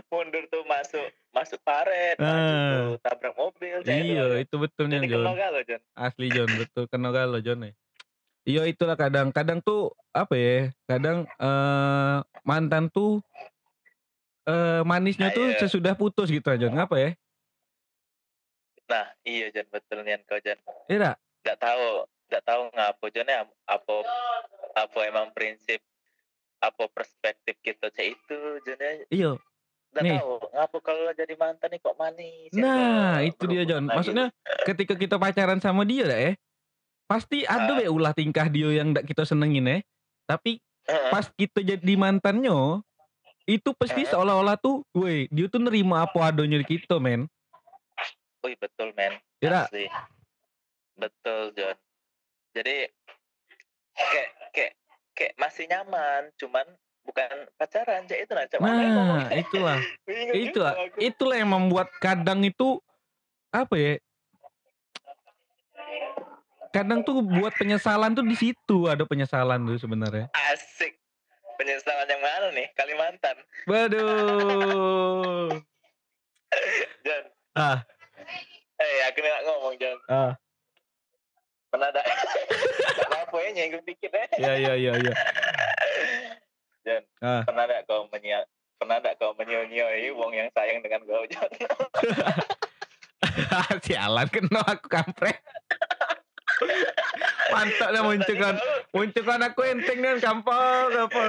Mundur 0.09 0.43
tuh 0.49 0.63
masuk 0.65 1.05
masuk 1.29 1.59
paret, 1.61 2.17
Ah. 2.17 2.95
tuh 2.95 2.97
tabrak 2.99 3.33
mobil. 3.35 3.75
Iya, 3.83 4.25
John. 4.25 4.41
itu 4.41 4.55
betul 4.57 4.85
nih 4.87 5.05
Jadi 5.05 5.13
galau, 5.13 5.61
John. 5.61 5.81
Asli 5.93 6.27
John, 6.35 6.49
betul 6.51 6.83
kena 6.87 7.09
galau 7.09 7.39
John 7.39 7.61
ya. 7.61 7.71
Iya 8.43 8.65
itulah 8.65 8.97
kadang 8.97 9.29
kadang 9.29 9.61
tuh 9.61 9.93
apa 10.09 10.33
ya? 10.33 10.73
Kadang 10.87 11.29
eh 11.29 12.17
mantan 12.41 12.89
tuh 12.89 13.21
eh 14.43 14.81
manisnya 14.81 15.29
tuh 15.29 15.53
Ayo. 15.53 15.59
sesudah 15.59 15.93
putus 15.93 16.27
gitu 16.27 16.49
John. 16.49 16.73
Ngapa 16.73 16.97
ya? 16.97 17.11
Nah, 18.89 19.05
iya, 19.21 19.53
John, 19.53 19.69
betul 19.69 20.01
nih 20.01 20.17
kau, 20.25 20.41
John. 20.41 20.57
Iya? 20.89 21.13
Nggak 21.45 21.57
tahu, 21.61 21.85
nggak 22.25 22.43
tahu 22.43 22.61
ngapa, 22.73 23.05
John 23.13 23.29
ya, 23.29 23.41
apa 23.63 23.93
apa 24.73 24.99
emang 25.05 25.29
prinsip 25.29 25.77
apa 26.59 26.83
perspektif 26.91 27.55
kita 27.59 27.87
cak 27.87 28.05
itu, 28.05 28.39
John 28.63 28.79
ya. 28.79 28.91
Iya. 29.09 29.31
Nggak 29.89 30.03
Nih. 30.05 30.13
tahu, 30.21 30.33
ngapa 30.53 30.77
kalau 30.79 31.11
jadi 31.11 31.33
mantan 31.33 31.69
nih 31.73 31.79
kok 31.81 31.97
manis? 31.97 32.51
ya, 32.51 32.61
Nah, 32.61 33.13
itu 33.23 33.43
dia 33.47 33.63
John. 33.65 33.83
berhubungan 33.83 33.95
Maksudnya 33.95 34.25
ketika 34.63 34.93
kita 34.93 35.15
pacaran 35.17 35.57
sama 35.57 35.81
dia 35.81 36.05
dak 36.05 36.19
ya. 36.19 36.31
Pasti 37.05 37.41
ada 37.41 37.73
Ah. 37.73 37.81
ya 37.81 37.89
ulah 37.89 38.13
tingkah 38.13 38.45
dia 38.45 38.69
yang 38.69 38.93
ndak 38.93 39.03
kita 39.03 39.25
senengin 39.25 39.65
ya. 39.65 39.77
Tapi. 40.25 40.61
Heeh. 40.85 41.09
pas 41.13 41.21
kita 41.29 41.61
jadi 41.61 41.93
mantannya 41.93 42.81
itu 43.45 43.69
pasti 43.77 44.01
Heeh. 44.01 44.09
seolah-olah 44.09 44.57
tuh, 44.57 44.81
woi, 44.89 45.29
dia 45.29 45.45
tuh 45.45 45.61
nerima 45.61 46.01
apa 46.01 46.33
adanya 46.33 46.65
kita, 46.65 46.97
men. 46.97 47.29
Wih 48.41 48.57
betul 48.57 48.89
men. 48.93 49.21
Asli. 49.69 49.85
Betul 50.93 51.53
John. 51.53 51.77
Jadi 52.51 52.89
kayak 53.93 54.29
kayak 55.19 55.35
masih 55.35 55.67
nyaman, 55.67 56.31
cuman 56.39 56.63
bukan 57.03 57.27
pacaran. 57.59 58.07
Itu 58.07 58.31
nah. 58.31 58.47
Yang 58.47 58.61
Nah, 58.63 58.89
ngomongnya? 58.95 59.29
itulah. 59.43 59.77
Itulah 60.31 60.73
itulah 60.95 61.35
yang 61.35 61.51
membuat 61.51 61.91
kadang 61.99 62.39
itu 62.41 62.79
apa 63.49 63.75
ya 63.75 63.93
kadang 66.69 67.01
tuh 67.01 67.25
buat 67.25 67.49
penyesalan 67.57 68.13
tuh 68.13 68.21
di 68.21 68.37
situ 68.37 68.85
ada 68.85 69.01
penyesalan 69.01 69.65
tuh 69.65 69.81
sebenarnya 69.81 70.29
Asik. 70.53 70.93
Penyesalan 71.57 72.05
yang 72.05 72.21
mana 72.21 72.47
nih? 72.53 72.69
Kalimantan. 72.77 73.35
waduh 73.65 75.49
John. 77.05 77.23
ah 77.57 77.81
Eh, 78.77 79.01
aku 79.09 79.17
nggak 79.17 79.43
ngomong 79.43 79.75
John. 79.75 79.97
ah 80.07 80.33
Pernah 81.67 81.89
ada. 81.89 82.01
Gak 83.49 83.57
apa-apa 83.57 83.65
ya 83.65 83.65
nyenggung 83.65 83.85
dikit 83.85 84.11
ya. 84.11 84.25
ya 84.37 84.53
ya 84.55 84.73
ya 84.75 84.93
ya 84.95 85.13
John. 86.79 87.03
Ah. 87.19 87.41
Pernah 87.43 87.63
ada 87.65 87.81
kau 87.83 88.05
menyia 88.07 88.45
Pernah 88.77 88.95
ada 88.97 89.11
kau 89.17 89.35
menyio-nyioi 89.35 90.07
wong 90.13 90.31
yang 90.31 90.47
sayang 90.53 90.79
dengan 90.79 91.01
kau 91.03 91.25
John? 91.27 91.49
sialan 93.85 94.27
kena 94.29 94.61
aku 94.63 94.87
kampret 94.87 95.37
mantap 97.53 97.89
dah 97.89 98.01
munculkan 98.01 98.55
Tadi 98.55 98.61
kau- 98.61 98.93
munculkan 98.93 99.39
aku 99.41 99.61
enteng 99.65 99.99
kan 99.99 100.17
kampung 100.19 100.91
apa 100.91 101.23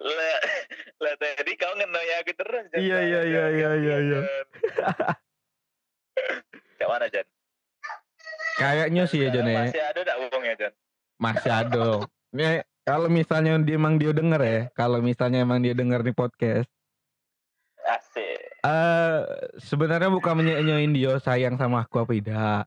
lah 0.00 0.38
lah 0.96 1.14
tadi 1.18 1.52
kau 1.56 1.76
ngenoi 1.76 2.12
aku 2.24 2.32
terus. 2.32 2.64
Iya, 2.72 2.98
iya, 3.02 3.20
iya, 3.22 3.44
iya, 3.50 3.70
iya, 3.76 3.96
iya. 4.00 4.18
Cak 6.80 6.88
mana 6.92 7.06
Jan? 7.08 7.26
kayaknya 8.56 9.04
sih 9.04 9.20
ya 9.20 9.28
Jon 9.28 9.44
ya 9.44 9.68
Masih 9.68 9.82
ada 9.82 10.00
tak 10.00 10.16
uangnya 10.18 10.54
Jan? 10.56 10.72
masih 10.72 10.89
ada. 11.20 12.04
Nih, 12.32 12.64
kalau 12.82 13.06
misalnya 13.06 13.60
dia 13.60 13.76
emang 13.76 14.00
dia 14.00 14.10
denger 14.10 14.40
ya 14.40 14.60
kalau 14.72 14.98
misalnya 14.98 15.44
emang 15.44 15.60
dia 15.60 15.76
denger 15.76 16.00
di 16.02 16.12
podcast. 16.16 16.68
Asik. 17.80 18.38
eh 18.60 19.18
sebenarnya 19.56 20.12
bukan 20.12 20.36
menyanyiin 20.36 20.92
dia 20.92 21.16
sayang 21.16 21.56
sama 21.56 21.84
aku 21.84 22.04
apa 22.04 22.12
tidak. 22.12 22.62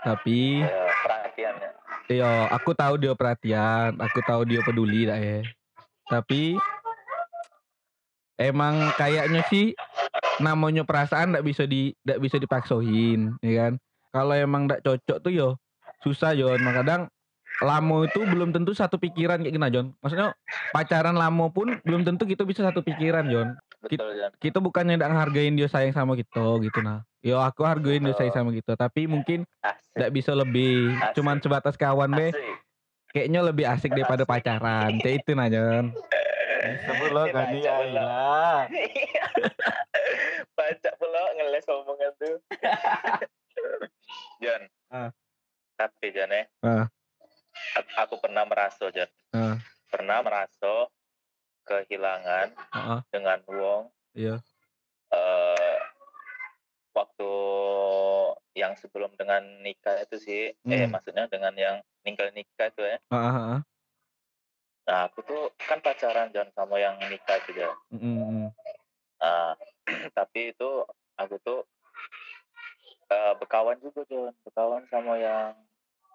Tapi 0.00 0.64
Ya, 0.64 0.84
perhatiannya. 1.04 1.70
yo 2.12 2.30
aku 2.52 2.70
tahu 2.72 2.94
dia 2.96 3.12
perhatian 3.16 3.96
aku 4.00 4.20
tahu 4.24 4.44
dia 4.44 4.60
peduli 4.60 5.04
dah 5.04 5.16
ya. 5.16 5.40
Tapi 6.08 6.56
emang 8.36 8.92
kayaknya 8.96 9.44
sih 9.48 9.72
namanya 10.42 10.82
perasaan 10.82 11.32
ndak 11.36 11.44
bisa 11.46 11.64
di 11.64 11.92
ndak 12.04 12.20
bisa 12.20 12.36
dipaksoin 12.40 13.36
ya 13.40 13.52
kan? 13.68 13.72
Kalau 14.12 14.34
emang 14.34 14.68
ndak 14.68 14.80
cocok 14.80 15.18
tuh 15.20 15.32
yo 15.32 15.48
susah 16.02 16.32
Jon 16.36 16.60
kadang 16.60 17.08
lamo 17.62 18.02
itu 18.02 18.18
belum 18.26 18.50
tentu 18.50 18.74
satu 18.74 18.98
pikiran 18.98 19.38
kayak 19.38 19.54
gini 19.54 19.68
Jon 19.70 19.86
maksudnya 20.02 20.34
pacaran 20.74 21.14
lamo 21.14 21.54
pun 21.54 21.78
belum 21.86 22.02
tentu 22.02 22.26
kita 22.26 22.42
bisa 22.42 22.66
satu 22.66 22.82
pikiran 22.82 23.30
Jon 23.30 23.54
Betul 23.78 24.16
Jan. 24.18 24.32
kita 24.42 24.58
bukannya 24.58 24.98
ndak 24.98 25.12
hargain 25.12 25.54
dia 25.54 25.70
sayang 25.70 25.94
sama 25.94 26.18
kita 26.18 26.42
gitu 26.64 26.82
nah 26.82 27.06
yo 27.22 27.38
aku 27.38 27.62
hargain 27.62 28.02
dia 28.02 28.16
sayang 28.16 28.34
sama 28.34 28.50
kita 28.50 28.74
tapi 28.74 29.06
mungkin 29.06 29.46
Asik. 29.62 29.94
ndak 29.94 30.10
bisa 30.10 30.32
lebih 30.34 30.98
Asik. 30.98 31.14
cuman 31.20 31.36
sebatas 31.38 31.78
kawan 31.78 32.10
be 32.10 32.34
Asik. 32.34 32.56
kayaknya 33.14 33.40
lebih 33.46 33.64
asik 33.70 33.94
daripada 33.94 34.26
pacaran 34.26 34.98
kayak 34.98 35.22
itu 35.22 35.30
nah 35.38 35.46
Jon 35.46 35.94
Sebut 36.64 37.10
lo 37.12 37.28
Ini 37.28 37.32
kan 37.36 37.44
baca 37.44 37.52
dia 37.52 37.72
pula. 37.76 38.00
lah. 38.00 38.58
Baca 40.56 40.90
pula 40.96 41.22
ngeles 41.36 41.66
omongan 41.68 42.12
tuh. 42.16 42.36
Jan. 44.42 44.62
Ah. 44.88 45.10
Tapi 45.76 46.06
Jan 46.16 46.32
ya. 46.32 46.44
Ah. 46.64 46.86
Aku 47.74 48.22
pernah 48.22 48.46
merasa 48.46 48.86
Jan. 48.94 49.10
Ah. 49.34 49.58
Pernah 49.90 50.22
merasa 50.22 50.86
kehilangan 51.66 52.54
Heeh. 52.54 53.00
dengan 53.10 53.38
wong 53.48 53.82
Iya. 54.14 54.38
Eee, 55.10 55.76
waktu 56.94 57.30
yang 58.54 58.78
sebelum 58.78 59.14
dengan 59.18 59.42
nikah 59.62 59.98
itu 60.06 60.16
sih, 60.22 60.42
eh, 60.54 60.86
Mmm. 60.86 60.90
maksudnya 60.94 61.26
dengan 61.26 61.54
yang 61.58 61.82
ninggalin 62.06 62.34
nikah 62.34 62.70
itu 62.70 62.82
ya. 62.82 62.98
Heeh 63.10 63.32
heeh. 63.34 63.60
Nah, 64.84 65.00
aku 65.08 65.24
tuh 65.24 65.50
kan 65.64 65.80
pacaran 65.80 66.30
Jon 66.30 66.46
sama 66.54 66.76
yang 66.78 66.94
nikah 67.10 67.40
itu 67.42 67.58
Jon. 67.58 67.74
Mhm 67.90 68.10
mhm. 68.22 68.46
Nah, 69.18 69.56
tapi 70.18 70.54
itu 70.54 70.70
aku 71.18 71.34
tuh 71.42 71.66
eee, 73.10 73.32
berkawan 73.42 73.78
juga 73.82 74.06
Jon, 74.06 74.34
berkawan 74.46 74.86
sama 74.92 75.18
yang 75.18 75.58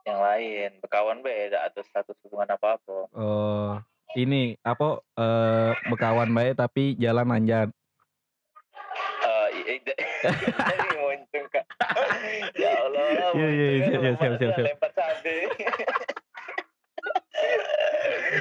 yang 0.10 0.22
lain, 0.22 0.69
berkawan 0.82 1.22
beda 1.22 1.69
atau 1.69 1.82
status 1.86 2.17
hubungan 2.26 2.58
apa-apa. 2.58 3.10
Oh, 3.13 3.78
ini 4.17 4.58
apa, 4.65 5.06
eee, 5.13 5.69
berkawan 5.93 6.34
bae 6.34 6.58
tapi 6.58 6.98
jalan 6.98 7.30
jadi 9.69 10.89
muncul 11.02 11.43
Kak. 11.54 11.65
Ya 12.58 12.72
Allah, 12.84 13.06
Iya 13.38 13.48
iya 13.50 13.67
iya, 13.69 13.86
siap 14.17 14.17
siap 14.17 14.34
siap 14.41 14.65
lempar 14.65 14.91
cabe. 14.93 15.36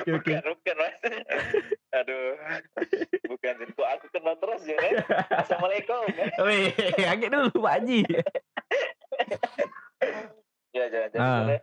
Oke 0.02 0.10
oke. 0.10 0.32
Bukan 0.34 0.44
bukan 0.58 0.76
Mas. 0.78 0.96
Aduh, 1.94 2.28
bukan 3.30 3.54
kok 3.72 3.88
aku 3.88 4.06
kena 4.12 4.32
terus 4.36 4.62
ya. 4.66 4.78
Assalamualaikum. 5.38 6.04
Wih, 6.44 6.74
kaget 6.98 7.30
dulu 7.30 7.62
Pak 7.62 7.72
Haji. 7.78 8.00
Ya, 10.76 10.84
ja 10.92 11.08
jadi 11.08 11.16
Ah. 11.24 11.38
boleh. 11.40 11.60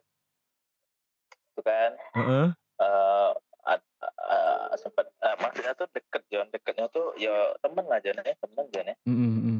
Itu 1.53 1.61
kan, 1.61 1.91
Heeh. 2.17 2.47
eee, 2.81 3.29
ad 3.65 3.81
eee, 4.03 4.73
sempet 4.81 5.07
eee, 5.23 5.35
maksudnya 5.39 5.73
tuh 5.77 5.87
deket 5.93 6.23
Jon, 6.33 6.47
deketnya 6.51 6.85
tuh 6.91 7.13
ya 7.15 7.53
temen 7.63 7.85
lah 7.87 8.01
Jon 8.03 8.17
ya, 8.19 8.35
temen 8.35 8.65
Jon 8.73 8.91
ya. 8.91 8.95
Mhm 9.07 9.29
mhm. 9.39 9.57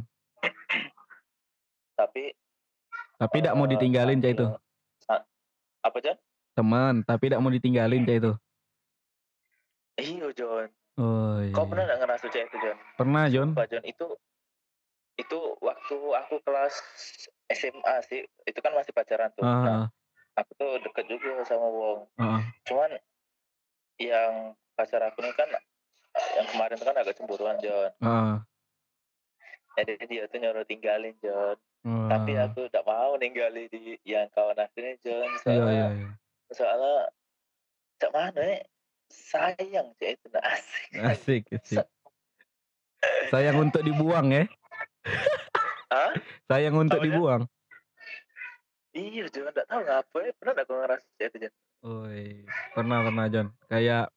Tapi 1.96 2.36
Tapi 3.16 3.36
ndak 3.40 3.56
mau 3.56 3.64
eee, 3.70 3.74
ditinggalin 3.80 4.20
cah 4.20 4.32
itu? 4.34 4.46
apa 5.86 5.98
Jon? 6.02 6.18
Teman, 6.58 6.94
tapi 7.06 7.24
ndak 7.32 7.42
mau 7.46 7.54
ditinggalin 7.54 8.04
cah 8.04 8.18
itu? 8.18 8.32
Iya 9.96 10.28
Jon. 10.36 10.68
Oh, 11.00 11.40
Kau 11.56 11.64
iya 11.64 11.70
pernah 11.72 11.84
iya. 11.86 11.90
nggak 11.96 12.00
ngerasa 12.04 12.26
cah 12.28 12.42
itu 12.44 12.56
Jon? 12.60 12.78
Pernah 13.00 13.24
Jon. 13.32 13.48
Sumpah 13.56 13.66
Jon, 13.72 13.84
itu 13.88 14.06
itu 15.16 15.40
waktu 15.64 15.96
aku 15.96 16.44
kelas 16.44 16.76
SMA 17.48 17.96
sih, 18.08 18.28
itu 18.44 18.60
kan 18.60 18.76
masih 18.76 18.92
pacaran 18.92 19.32
tuh. 19.36 19.44
Heeh 19.44 19.64
Nah, 19.64 19.88
heeh. 19.88 19.88
aku 20.36 20.52
tuh 20.60 20.72
deket 20.84 21.06
juga 21.08 21.44
sama 21.48 21.68
wong. 21.72 22.00
Heeh. 22.20 22.42
Cuman 22.68 22.92
yang 23.96 24.52
pacar 24.76 25.00
aku 25.08 25.24
ini 25.24 25.32
kan 25.40 25.48
yang 26.36 26.48
kemarin 26.52 26.76
tuh 26.76 26.88
kan 26.88 26.98
agak 27.00 27.16
cemburuan 27.16 27.56
Jon. 27.64 27.92
Heeh. 28.04 28.36
Jadi 29.76 29.94
dia 30.08 30.24
tuh 30.28 30.40
nyuruh 30.40 30.68
tinggalin 30.68 31.16
Jon. 31.24 31.60
Tapi 31.86 32.32
Wah. 32.38 32.50
aku 32.50 32.68
nggak 32.70 32.86
mau 32.86 33.16
ninggalin 33.18 33.70
di 33.72 33.98
yang 34.04 34.28
kawan 34.36 34.58
aku 34.60 34.78
ini 34.84 35.00
Jon, 35.02 35.26
Iya 35.26 35.40
soalnya 35.42 35.72
iya 35.72 35.88
iya. 35.96 36.10
soalnya 36.54 36.96
cak 37.98 38.12
mana 38.14 38.42
ya, 38.42 38.58
sayang 39.10 39.88
cak 39.98 40.10
itu 40.20 40.28
nah, 40.30 40.44
asik 40.44 40.92
Asik 41.00 41.44
asik. 41.56 41.86
Sayang 43.34 43.70
untuk 43.70 43.82
dibuang 43.86 44.34
ya? 44.34 44.46
Hah? 45.94 46.12
Sayang 46.50 46.76
untuk 46.76 47.00
dibuang? 47.02 47.46
Iya 48.96 49.28
Jon, 49.28 49.52
nggak 49.52 49.68
tahu 49.68 49.82
ngapa 49.84 50.18
ya, 50.24 50.32
pernah 50.40 50.52
nggak 50.56 50.66
kau 50.72 50.78
ngerasa 50.80 51.08
itu 51.20 51.38
Jon? 51.44 51.54
Woi, 51.84 52.48
pernah 52.72 52.98
pernah 53.04 53.26
Jon. 53.28 53.48
Kayak 53.68 54.08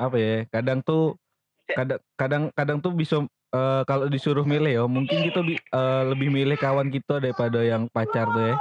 apa 0.00 0.16
ya, 0.16 0.34
kadang 0.48 0.80
tuh 0.80 1.20
kadang 1.68 2.00
kadang 2.16 2.42
kadang 2.56 2.78
tuh 2.80 2.92
bisa, 2.96 3.20
eee, 3.52 3.82
kalau 3.84 4.08
disuruh 4.08 4.42
milih 4.42 4.72
ya, 4.72 4.84
mungkin 4.88 5.20
kita 5.20 5.44
eee, 5.44 6.02
lebih 6.08 6.32
milih 6.32 6.56
kawan 6.56 6.88
kita 6.88 7.20
daripada 7.20 7.60
yang 7.60 7.86
pacar 7.92 8.24
tuh 8.32 8.40
ya. 8.40 8.56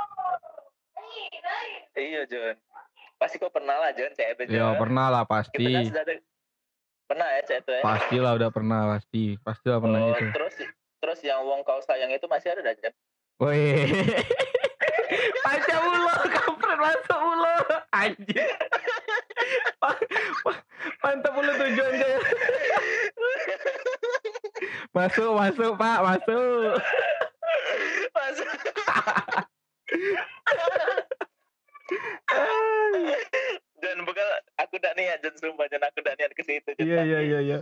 Iya 1.95 2.21
Jon. 2.27 2.55
Pasti 3.15 3.39
kau 3.39 3.47
pernah 3.53 3.79
lah 3.79 3.95
Jon, 3.95 4.11
cak 4.11 4.27
itu 4.43 4.43
Ya 4.51 4.75
Jon. 4.75 4.75
pernah 4.75 5.07
lah 5.07 5.23
Kita 5.23 5.31
kan 5.31 5.39
pasti. 5.39 5.65
sudah 5.87 6.03
ada 6.03 6.13
pernah 7.07 7.27
ya 7.31 7.39
itu 7.47 7.71
ya? 7.71 7.81
Pastilah 7.83 8.31
udah 8.35 8.49
pernah 8.51 8.79
pasti. 8.91 9.23
Pastilah 9.39 9.79
pernah 9.79 9.99
Oh, 10.03 10.07
gitu. 10.11 10.25
terus 10.35 10.55
terus 11.01 11.19
yang 11.25 11.41
wong 11.41 11.65
kau 11.65 11.81
sayang 11.81 12.13
itu 12.13 12.29
masih 12.29 12.53
ada 12.53 12.61
dah 12.61 12.75
Jon? 12.77 12.93
Woi. 13.41 13.89
Baca 15.41 15.75
mulu, 15.81 16.13
kampret 16.29 16.77
masuk. 16.77 17.19
Anjir. 17.91 18.53
Pa 19.81 19.89
pa 20.45 20.51
mantap 21.01 21.33
mulu 21.33 21.51
tujuannya. 21.57 22.09
Masuk 24.93 25.31
masuk 25.33 25.71
Pak, 25.75 25.97
masuk. 26.05 26.77
Masuk. 28.13 28.47
Dan 33.81 33.97
bukan 34.05 34.27
aku 34.61 34.77
nggak 34.77 34.95
niat 34.95 35.17
Jon, 35.25 35.35
sumpah 35.41 35.65
Jon, 35.65 35.81
aku 35.81 35.97
nggak 36.05 36.17
niat 36.21 36.31
ke 36.37 36.43
situ 36.45 36.69
Iya 36.77 37.01
iya 37.03 37.19
iya 37.25 37.39
iya. 37.41 37.59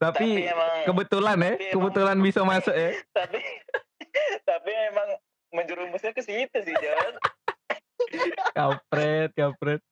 Tapi 0.00 0.48
Tapi 0.48 0.48
emang 0.48 0.72
kebetulan 0.88 1.36
ya, 1.36 1.52
tapi 1.52 1.60
emang 1.60 1.72
kebetulan 1.76 2.16
bisa 2.26 2.40
masuk 2.40 2.72
ya. 2.72 2.90
tapi 3.12 3.40
tapi 4.48 4.70
emang 4.88 5.08
menjerumusnya 5.52 6.16
ke 6.16 6.24
situ 6.24 6.58
sih 6.64 6.72
kampret. 9.36 9.84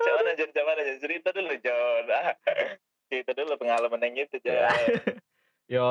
Cak 0.00 0.12
mana 0.16 0.32
Jon, 0.38 0.50
cak 0.54 0.64
mana 0.64 0.80
Jon? 0.86 0.98
Cerita 1.02 1.28
dulu 1.34 1.52
Jon. 1.60 2.04
Ah, 2.08 2.32
cerita 3.10 3.34
dulu 3.34 3.52
pengalaman 3.58 4.00
yang 4.06 4.24
itu 4.24 4.38
Jon. 4.40 4.70
Yo, 5.66 5.90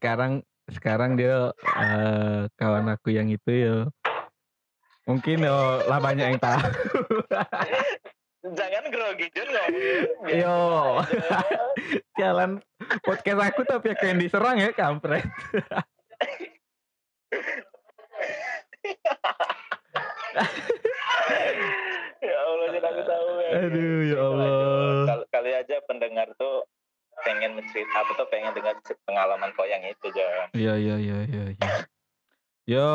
sekarang 0.00 0.40
sekarang 0.72 1.20
dia 1.20 1.52
eee, 1.52 2.48
kawan 2.56 2.88
aku 2.96 3.12
yang 3.12 3.28
itu 3.28 3.52
yo. 3.52 3.76
Mungkin 5.04 5.44
yo 5.44 5.84
lah 5.84 6.00
banyak 6.00 6.26
yang 6.32 6.40
tahu. 6.40 6.64
Jangan 8.42 8.90
grogi 8.90 9.30
Jon 9.30 9.48
ngomongnya, 9.54 9.98
biasa 10.26 10.42
Yo. 10.42 10.58
Jalan 12.18 12.50
podcast 13.06 13.40
aku 13.46 13.62
tapi 13.62 13.94
kayak 13.94 14.02
yang 14.02 14.18
diserang 14.18 14.58
ya, 14.58 14.74
kampret. 14.74 15.22
Ya 22.18 22.38
Allah 22.42 22.66
Jon, 22.74 22.82
aku 22.82 23.02
tahu 23.06 23.28
ya. 23.38 23.50
Aduh, 23.62 23.98
ya 24.10 24.18
Allah. 24.18 25.06
kal 25.06 25.22
kali 25.30 25.50
aja 25.54 25.76
pendengar 25.86 26.26
tuh 26.34 26.66
pengen 27.22 27.54
mencerita 27.54 27.94
apa 27.94 28.10
tuh 28.18 28.26
pengen 28.26 28.50
dengar 28.58 28.74
pengalaman 29.06 29.54
kau 29.54 29.70
yang 29.70 29.86
itu 29.86 30.06
Jon. 30.10 30.50
Iya 30.58 30.74
iya 30.82 30.96
iya 30.98 31.18
iya 31.30 31.42
iya. 31.54 31.70
Yo, 32.66 32.90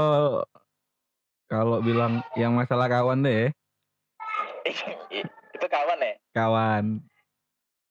kalau 1.48 1.80
bilang 1.80 2.20
yang 2.36 2.52
masalah 2.52 2.92
kawan 2.92 3.24
deh, 3.24 3.56
itu 5.56 5.66
kawan 5.70 6.00
ya? 6.00 6.14
kawan. 6.34 6.86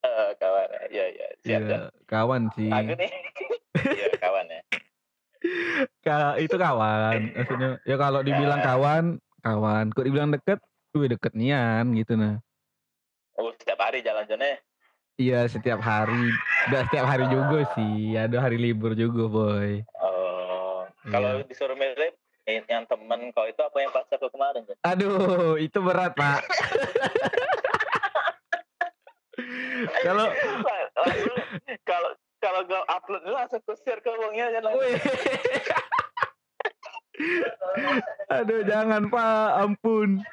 Eh, 0.04 0.28
kawan 0.38 0.68
ya. 0.70 0.80
Iya 0.92 1.06
iya, 1.10 1.28
siap. 1.42 1.60
Iya, 1.66 1.78
kawan 2.06 2.42
sih. 2.54 2.70
Aku 2.70 2.92
nih. 2.94 3.12
Iya, 3.76 4.08
kawan 4.18 4.46
ya. 4.48 4.60
Ka 6.00 6.40
itu 6.40 6.56
kawan, 6.56 7.30
maksudnya 7.36 7.70
ya 7.84 7.96
kalau 8.00 8.24
dibilang 8.24 8.58
kawan, 8.64 9.04
kawan. 9.44 9.92
Kok 9.92 10.06
dibilang 10.08 10.32
deket, 10.32 10.58
wih 10.96 11.12
deket 11.12 11.36
nian 11.36 11.92
gitu 11.92 12.16
nah. 12.16 12.40
Oh, 13.36 13.52
setiap 13.54 13.78
hari 13.84 14.00
jalan 14.00 14.24
Jon 14.26 14.40
ya? 14.40 14.56
Iya 15.16 15.40
setiap 15.48 15.80
hari, 15.80 16.28
nggak 16.68 16.82
setiap 16.88 17.06
hari 17.08 17.24
juga 17.28 17.68
sih, 17.72 18.16
ada 18.16 18.36
hari 18.40 18.56
libur 18.60 18.92
juga 18.92 19.28
boy. 19.28 19.80
Oh, 19.96 20.84
kalau 21.08 21.40
Iya. 21.40 21.48
disuruh 21.48 21.76
milih 21.76 22.06
yang 22.46 22.87
temen 22.87 23.35
kau 23.35 23.42
itu 23.50 23.59
apa 23.59 23.76
yang 23.82 23.90
pacar 23.90 24.16
kau 24.22 24.30
kemarin 24.30 24.62
Jon? 24.62 24.78
Aduh, 24.87 25.59
itu 25.59 25.78
berat 25.82 26.14
pak. 26.14 26.46
Kalau 30.02 30.32
kalau 31.85 32.11
kalau 32.40 32.61
kau 32.64 32.82
upload 32.88 33.22
itu 33.28 33.32
langsung 33.35 33.61
kau 33.68 33.76
share 33.76 34.00
ke 34.00 34.09
aja 34.09 34.64
langsung. 34.64 34.80
Wih. 34.80 34.96
Aduh 38.32 38.61
jangan 38.64 39.12
pak, 39.12 39.61
ampun. 39.61 40.11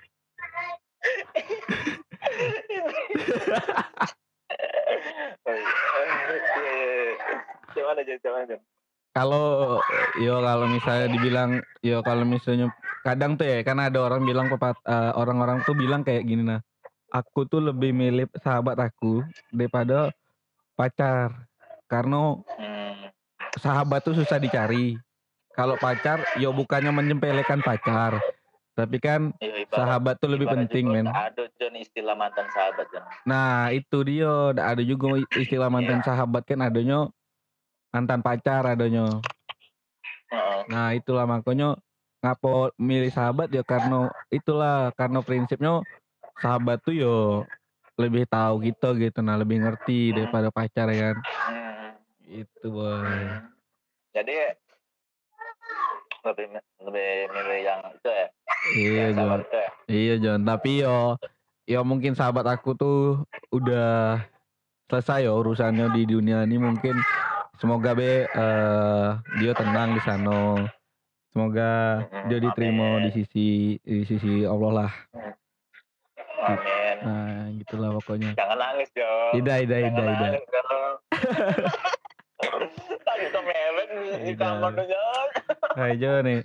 Oh, 5.44 5.52
iya. 5.52 5.66
Iya, 6.62 6.74
iya. 6.86 7.36
Gimana 7.74 8.00
Jon? 8.06 8.20
Gimana? 8.22 8.56
Kalau 9.14 9.78
yo 10.18 10.42
kalau 10.42 10.66
misalnya 10.66 11.08
dibilang 11.14 11.62
yo 11.86 12.02
kalau 12.02 12.26
misalnya 12.26 12.74
kadang 13.06 13.38
tuh 13.38 13.46
ya 13.46 13.62
kan 13.62 13.78
ada 13.78 14.02
orang 14.02 14.26
bilang 14.26 14.50
pepat 14.50 14.74
eee, 14.90 15.12
orang-orang 15.14 15.62
tuh 15.70 15.78
bilang 15.78 16.02
kayak 16.02 16.26
gini 16.26 16.42
nah, 16.42 16.66
aku 17.14 17.46
tuh 17.46 17.62
lebih 17.62 17.94
milih 17.94 18.26
sahabat 18.42 18.74
aku 18.82 19.22
daripada 19.54 20.10
pacar. 20.74 21.46
Karena 21.86 22.42
sahabat 23.62 24.02
tuh 24.02 24.18
susah 24.18 24.42
dicari. 24.42 24.98
Kalau 25.54 25.78
pacar 25.78 26.26
yo 26.42 26.50
bukannya 26.50 26.90
menyepelekan 26.90 27.62
pacar, 27.62 28.18
tapi 28.74 28.98
kan 28.98 29.30
Iya, 29.38 29.62
ibarat 29.62 29.78
sahabat 29.78 30.16
tuh 30.18 30.34
lebih 30.34 30.50
penting 30.50 30.90
men. 30.90 31.06
ada 31.06 31.46
Jon 31.62 31.78
istilah 31.78 32.18
mantan 32.18 32.50
sahabat 32.50 32.90
Jon. 32.90 33.06
Nah 33.30 33.70
itu 33.70 34.02
dia, 34.02 34.58
ada 34.58 34.82
juga 34.82 35.22
istilah 35.38 35.70
mantan 35.70 36.02
Iya. 36.02 36.10
sahabat 36.10 36.50
kan 36.50 36.66
adanya 36.66 37.14
mantan 37.94 38.26
pacar 38.26 38.66
adonyo. 38.66 39.22
Nah 40.68 40.98
itulah 40.98 41.30
makanya 41.30 41.78
ngapo 42.26 42.74
milih 42.82 43.14
sahabat 43.14 43.54
ya 43.54 43.62
karena 43.62 44.10
itulah 44.34 44.90
karena 44.98 45.22
prinsipnya 45.22 45.86
sahabat 46.42 46.82
tuh 46.82 46.96
yo 46.98 47.18
lebih 48.02 48.26
tahu 48.26 48.66
gitu 48.66 48.98
gitu. 48.98 49.22
Nah 49.22 49.38
lebih 49.38 49.62
ngerti 49.62 50.18
daripada 50.18 50.50
pacar 50.50 50.90
ya 50.90 51.14
kan? 51.14 51.18
Hmm. 51.22 51.92
itu 52.34 52.66
boy. 52.66 53.06
Hmm. 53.06 53.46
Jadi 54.18 54.34
lebih 56.24 56.46
lebih 56.82 57.10
milih 57.30 57.60
yang 57.68 57.82
itu 57.92 58.10
ya, 58.10 58.28
iya 58.80 59.04
itu 59.12 59.24
ya. 59.28 59.70
iya 59.92 60.16
Jon. 60.18 60.42
Tapi 60.48 60.82
yo 60.82 61.20
yo 61.68 61.80
mungkin 61.84 62.16
sahabat 62.16 62.48
aku 62.48 62.74
tuh 62.80 63.22
udah 63.52 64.24
selesai 64.88 65.28
yo 65.28 65.36
urusannya 65.38 65.92
di 65.94 66.08
dunia 66.08 66.48
ini. 66.48 66.58
Mungkin 66.58 66.96
semoga 67.58 67.92
be 67.94 68.26
eh, 68.26 69.08
dia 69.40 69.54
tenang 69.54 69.94
di 69.94 70.02
sana 70.04 70.68
semoga 71.30 71.72
dia 72.30 72.40
diterima 72.42 72.98
amin. 72.98 73.04
di 73.08 73.10
sisi 73.14 73.48
di 73.82 74.04
sisi 74.06 74.46
Allah 74.46 74.72
lah 74.86 74.92
Amin. 76.44 76.96
nah 77.08 77.48
gitulah 77.56 77.90
pokoknya 78.00 78.36
Jangan 78.36 78.58
nangis 78.60 78.92
dong. 78.92 79.32
Ida 79.40 79.54
ida 79.64 79.78
Jangan 79.80 79.88
ida 79.88 80.04
ida 80.04 80.28
nangis 80.28 80.44
dong. 80.52 80.96
Tadi 83.08 83.26
tuh 83.32 83.44
mewek 83.48 83.88
di 84.28 84.34
kamar 84.36 84.76
tuh 84.76 84.86
Jon. 84.92 85.28
Hai 85.80 85.96
Jo 85.96 86.20
nih 86.20 86.44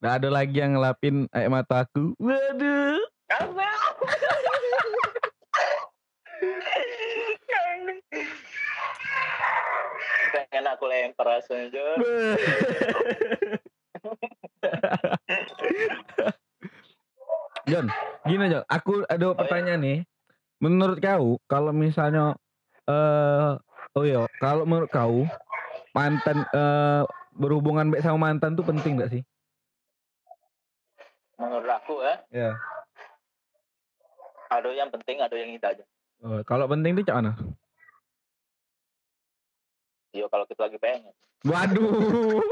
Nggak 0.00 0.14
ada 0.20 0.28
lagi 0.28 0.56
yang 0.56 0.72
ngelapin 0.76 1.16
air 1.32 1.48
mata 1.48 1.88
aku 1.88 2.12
Waduh 2.20 3.00
Apa? 3.32 3.64
Pengen 10.48 10.72
aku 10.72 10.88
lempar 10.88 11.36
rasanya 11.36 11.68
Jon. 11.68 12.00
Jon, 17.68 17.86
gini 18.24 18.48
Jon, 18.48 18.64
aku 18.64 19.04
ada 19.04 19.36
pertanyaan 19.36 19.84
nih. 19.84 19.98
Menurut 20.60 21.00
kau, 21.00 21.36
kalau 21.44 21.72
misalnya 21.76 22.36
eh 22.88 23.52
oh 23.92 24.04
iya, 24.04 24.24
kalau 24.40 24.64
menurut 24.64 24.88
kau 24.88 25.28
mantan 25.92 26.48
eh 26.56 27.04
berhubungan 27.36 27.92
baik 27.92 28.04
sama 28.04 28.32
mantan 28.32 28.56
tuh 28.56 28.64
penting 28.64 28.96
gak 29.00 29.12
sih? 29.12 29.22
Menurut 31.40 31.68
aku 31.68 32.00
ya, 32.04 32.20
Ya. 32.32 32.50
ada 34.52 34.68
yang 34.72 34.90
penting, 34.92 35.20
ada 35.24 35.36
yang 35.36 35.52
tidak 35.56 35.80
aja. 35.80 35.84
Oh, 36.20 36.42
kalau 36.44 36.68
penting 36.68 36.92
tuh 36.96 37.04
cak 37.04 37.16
mana? 37.16 37.32
Yo 40.10 40.26
kalau 40.26 40.42
kita 40.46 40.66
lagi 40.66 40.78
pengen. 40.82 41.14
Waduh. 41.46 42.42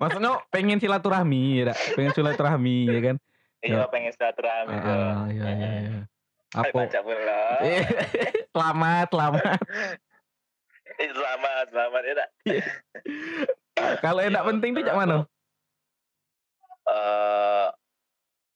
Maksudnya 0.00 0.42
pengen 0.50 0.78
silaturahmi, 0.82 1.62
ya, 1.62 1.74
pengen 1.94 2.10
silaturahmi, 2.10 2.90
ya 2.90 3.00
kan? 3.12 3.16
Iya 3.62 3.78
Ya. 3.78 3.86
pengen 3.86 4.10
silaturahmi 4.10 4.74
Jon. 4.74 4.98
Ah, 4.98 5.26
iya, 5.30 5.46
iya, 5.54 5.70
iya. 5.86 6.00
Apa? 6.52 6.84
Eh, 7.62 7.82
selamat, 8.54 9.06
selamat. 9.10 9.42
Selamat, 10.92 11.66
selamat 11.72 12.02
ya. 12.04 12.14
Dak. 12.14 12.28
Kalau 14.04 14.20
enak 14.20 14.42
penting 14.44 14.70
tuh 14.76 14.84
cak 14.84 14.92
mana? 14.92 15.24
Eh 16.84 17.66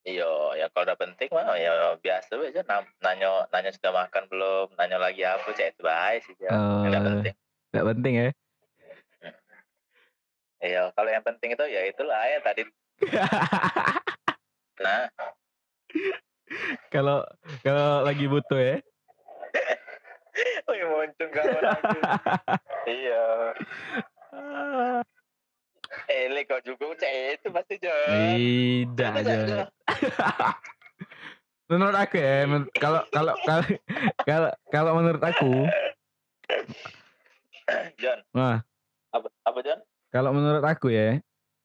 iya, 0.06 0.30
ya 0.54 0.66
kalau 0.70 0.86
udah 0.86 0.98
penting 0.98 1.28
mah 1.34 1.58
ya 1.58 1.98
biasa 1.98 2.38
aja 2.38 2.62
nanya 3.02 3.50
nanya 3.50 3.70
sudah 3.74 3.90
makan 3.90 4.30
belum, 4.30 4.70
nanya 4.78 5.02
lagi 5.02 5.26
apa 5.26 5.50
cek 5.50 5.74
itu 5.74 5.82
baik 5.82 6.20
sih 6.24 6.34
ya. 6.38 6.54
Enggak 6.54 7.02
Eh, 7.02 7.06
penting. 7.10 7.34
Gak 7.74 7.86
penting 7.90 8.14
ya? 8.14 8.28
Iya, 10.56 10.82
kalau 10.96 11.10
yang 11.12 11.24
penting 11.26 11.52
itu 11.52 11.64
ya 11.68 11.82
itulah 11.84 12.22
ya 12.24 12.38
tadi. 12.40 12.62
Nah, 14.76 15.08
Kalau 16.92 17.24
kalau 17.64 18.04
lagi 18.04 18.28
butuh 18.28 18.60
ya? 18.60 18.76
wih 20.68 20.84
muncul 20.84 21.28
kawan 21.32 21.62
lagi. 21.64 21.98
Iya. 22.92 23.24
Eh, 26.06 26.46
kau 26.46 26.62
juga 26.62 26.94
cek 27.02 27.12
itu 27.42 27.48
pasti 27.50 27.74
Jon. 27.82 27.94
Tidak 27.94 29.10
aja. 29.18 29.66
Menurut 31.66 31.98
aku 31.98 32.14
ya, 32.14 32.46
men- 32.46 32.70
kalau 32.78 33.02
kalau 33.10 33.34
kalau 33.42 33.64
kalau 34.22 34.50
kalau 34.70 34.92
menurut 34.94 35.18
aku, 35.18 35.66
Jon, 37.98 38.22
nah 38.30 38.62
apa 39.10 39.26
apa 39.42 39.58
Jon? 39.66 39.82
kalau 40.14 40.30
menurut 40.30 40.62
aku 40.62 40.94
ya, 40.94 41.18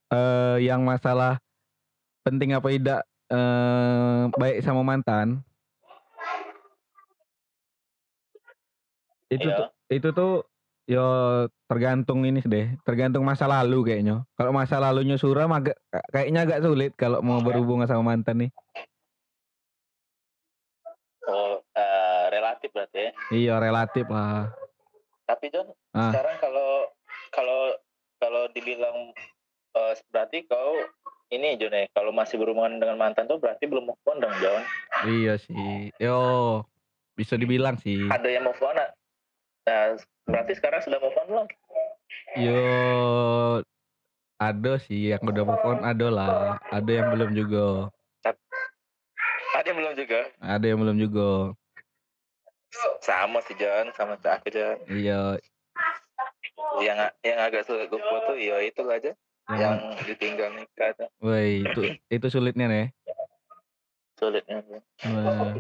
eh 0.10 0.56
yang 0.58 0.82
masalah 0.82 1.38
penting 2.26 2.58
apa 2.58 2.74
tidak 2.74 3.06
eh 3.30 4.22
baik 4.34 4.66
sama 4.66 4.82
mantan, 4.82 5.46
itu 9.30 9.46
Iya. 9.46 9.58
tuh 9.62 9.68
itu 9.94 10.10
tuh 10.18 10.34
yo 10.89 11.06
tergantung 11.70 12.26
ini 12.26 12.41
deh, 12.41 12.74
tergantung 12.84 13.24
masa 13.24 13.46
lalu 13.46 13.86
kayaknya. 13.86 14.26
Kalau 14.34 14.52
masa 14.52 14.82
lalunya 14.82 15.15
suram 15.15 15.54
agak 15.54 15.78
kayaknya 16.10 16.44
agak 16.44 16.60
sulit 16.65 16.91
kalau 16.98 17.22
mau 17.22 17.39
berhubungan 17.39 17.86
sama 17.86 18.13
mantan 18.13 18.48
nih. 18.48 18.52
Oh, 21.30 21.62
eh, 21.78 22.24
relatif 22.34 22.74
berarti 22.74 22.98
ya. 22.98 23.12
Iya 23.32 23.54
relatif 23.62 24.10
lah. 24.10 24.50
Tapi 25.30 25.54
Jon, 25.54 25.70
Ah. 25.94 26.12
sekarang 26.12 26.38
kalau 26.41 26.72
kalau 27.32 27.62
kalau 28.17 28.44
dibilang 28.52 29.13
eh, 29.72 29.94
berarti 30.12 30.44
kau 30.50 30.76
ini 31.32 31.56
Jon 31.56 31.72
ya, 31.72 31.88
kalau 31.96 32.12
masih 32.12 32.36
berhubungan 32.36 32.82
dengan 32.82 33.00
mantan 33.00 33.30
tuh 33.30 33.39
berarti 33.39 33.63
belum 33.63 33.88
move 33.88 34.04
on 34.10 34.20
dong 34.20 34.36
Jon. 34.41 34.62
Iya 35.08 35.39
sih. 35.39 35.94
Yo, 35.96 36.20
bisa 37.15 37.39
dibilang 37.39 37.80
sih. 37.80 38.10
Ada 38.10 38.28
yang 38.28 38.44
move 38.44 38.60
on? 38.60 38.76
Ah? 39.67 39.93
Nah, 39.93 40.02
berarti 40.26 40.54
sekarang 40.58 40.82
sudah 40.82 41.00
move 41.02 41.17
on 41.17 41.28
belum? 41.30 41.47
Yo, 42.39 42.62
ada 44.41 44.74
sih 44.82 45.13
yang 45.13 45.21
udah 45.21 45.43
move 45.45 45.65
on, 45.65 45.80
ada 45.86 46.08
lah. 46.10 46.34
Ada 46.74 46.91
yang 46.91 47.08
belum 47.13 47.32
juga. 47.38 47.65
Ada 49.52 49.65
yang 49.67 49.78
belum 49.78 49.93
juga. 50.00 50.19
Ada 50.39 50.65
yang 50.65 50.80
belum 50.80 50.97
juga. 50.97 51.30
Sama 53.04 53.43
sih 53.43 53.56
Jon, 53.60 53.91
sama 53.93 54.15
aku 54.15 54.47
Jon. 54.47 54.80
Iya, 54.88 55.38
Yang 56.80 56.97
yang 57.21 57.39
agak 57.43 57.67
sulit 57.67 57.91
gue 57.91 58.00
tuh 58.00 58.38
ya 58.39 58.63
itu 58.63 58.82
aja 58.88 59.12
yang 59.52 59.60
yang, 59.60 59.78
ditinggal 60.08 60.50
nikah 60.56 60.95
woi, 61.19 61.65
itu 61.65 61.82
itu 62.08 62.28
sulitnya 62.32 62.71
nih. 62.71 62.86
Sulitnya. 64.22 64.62
Jon. 64.62 64.82
Wah. 65.02 65.58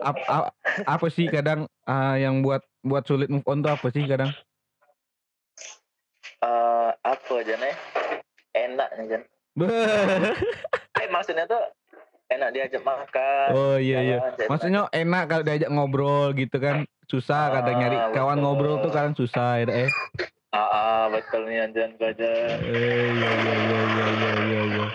Ap, 0.00 0.16
ap- 0.24 0.52
apa 0.88 1.06
sih 1.12 1.28
kadang 1.28 1.68
ah, 1.84 2.16
yang 2.16 2.40
buat 2.40 2.64
buat 2.80 3.04
sulit 3.04 3.28
move 3.28 3.44
on 3.44 3.60
tuh 3.60 3.76
apa 3.76 3.92
sih 3.92 4.08
kadang? 4.08 4.32
Eh, 6.40 6.90
apa 6.96 7.32
aja 7.36 7.54
nih? 7.60 7.74
Enak 8.56 8.88
nih. 8.96 9.20
Beuh. 9.54 9.68
Eh 10.94 11.10
maksudnya 11.10 11.42
tuh 11.42 11.58
enak 12.30 12.54
diajak 12.54 12.86
makan. 12.86 13.50
oh 13.50 13.76
iya 13.76 13.98
iya. 13.98 14.18
Maksudnya 14.46 14.86
enak 14.94 15.22
kalau 15.26 15.42
diajak 15.42 15.66
ngobrol 15.74 16.30
gitu 16.38 16.54
kan. 16.62 16.86
Susah 17.10 17.50
kadang 17.50 17.82
nyari 17.82 17.98
Ah, 17.98 18.14
kawan 18.14 18.38
betul. 18.38 18.42
ngobrol 18.46 18.76
tuh 18.78 18.90
kadang 18.94 19.14
susah 19.18 19.58
ya 19.58 19.66
eh. 19.74 19.90
Ah, 20.54 20.62
ah, 20.70 21.02
betul 21.10 21.50
nih 21.50 21.66
Jon 21.74 21.98
aja. 21.98 22.30
Eh, 22.62 23.10
iya 23.10 23.30
iya 23.42 23.54
iya 23.58 24.06
iya 24.06 24.30
iya 24.38 24.60
iya. 24.70 24.86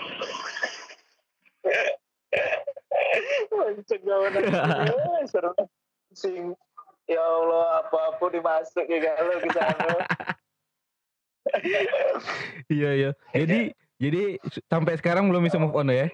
Iya. 3.74 4.20
Aku. 4.90 5.12
Seru. 5.30 5.52
Sing. 6.14 6.54
Ya 7.10 7.22
Allah, 7.22 7.82
apa-apa 7.86 8.24
dimasuk 8.30 8.86
ya 8.86 8.98
kalau 9.02 9.38
ke 9.42 9.50
sana. 9.50 9.90
Iya 12.70 12.90
iya. 12.94 13.10
Jadi 13.34 13.74
jadi 13.98 14.38
sampai 14.70 14.94
sekarang 14.96 15.26
belum 15.26 15.42
bisa 15.42 15.58
move 15.58 15.74
on 15.74 15.90
ya? 15.90 16.06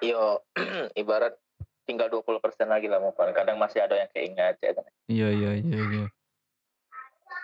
Yo, 0.00 0.40
ibarat 1.00 1.36
tinggal 1.84 2.12
20% 2.12 2.40
lagi 2.68 2.88
lah 2.88 3.00
move 3.00 3.16
on. 3.16 3.32
Kadang 3.36 3.60
masih 3.60 3.84
ada 3.84 3.96
yang 3.96 4.10
keingat. 4.12 4.56
Ya. 4.64 4.72
Iya 5.08 5.28
iya 5.32 5.50
iya 5.60 5.80
iya. 5.92 6.06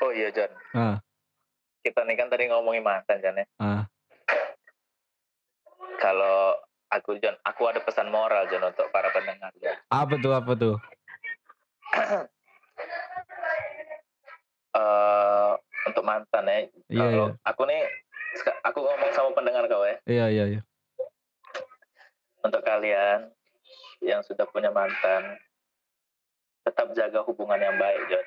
Oh 0.04 0.12
iya, 0.12 0.28
John. 0.34 0.52
Ah. 0.76 0.96
Kita 1.80 2.04
nih 2.04 2.16
kan 2.16 2.28
tadi 2.28 2.48
ngomongin 2.48 2.84
mantan, 2.84 3.20
John 3.24 3.40
ya. 3.40 3.46
Ah. 3.56 3.88
Kalau 5.96 6.43
aku, 6.94 7.18
John, 7.18 7.34
aku 7.42 7.66
ada 7.66 7.82
pesan 7.82 8.08
moral, 8.08 8.46
John, 8.46 8.62
untuk 8.70 8.86
para 8.94 9.10
pendengar, 9.10 9.50
John. 9.58 9.74
Apa 9.90 10.14
tuh 10.22 10.32
apa 10.32 10.52
tuh? 10.54 10.76
Eh, 14.74 15.52
untuk 15.86 16.02
mantan 16.02 16.44
ya. 16.50 16.58
Iya 16.90 16.98
Kalau 16.98 17.26
iya. 17.30 17.34
aku 17.46 17.62
nih, 17.70 17.82
aku 18.66 18.78
ngomong 18.82 19.10
sama 19.14 19.30
pendengar 19.34 19.64
kau 19.70 19.86
ya. 19.86 19.96
Iya 20.06 20.26
iya 20.30 20.44
iya. 20.58 20.60
Untuk 22.42 22.60
kalian 22.66 23.30
yang 24.02 24.20
sudah 24.26 24.44
punya 24.50 24.74
mantan, 24.74 25.38
tetap 26.66 26.90
jaga 26.98 27.22
hubungan 27.22 27.60
yang 27.60 27.76
baik, 27.78 28.02
John. 28.10 28.26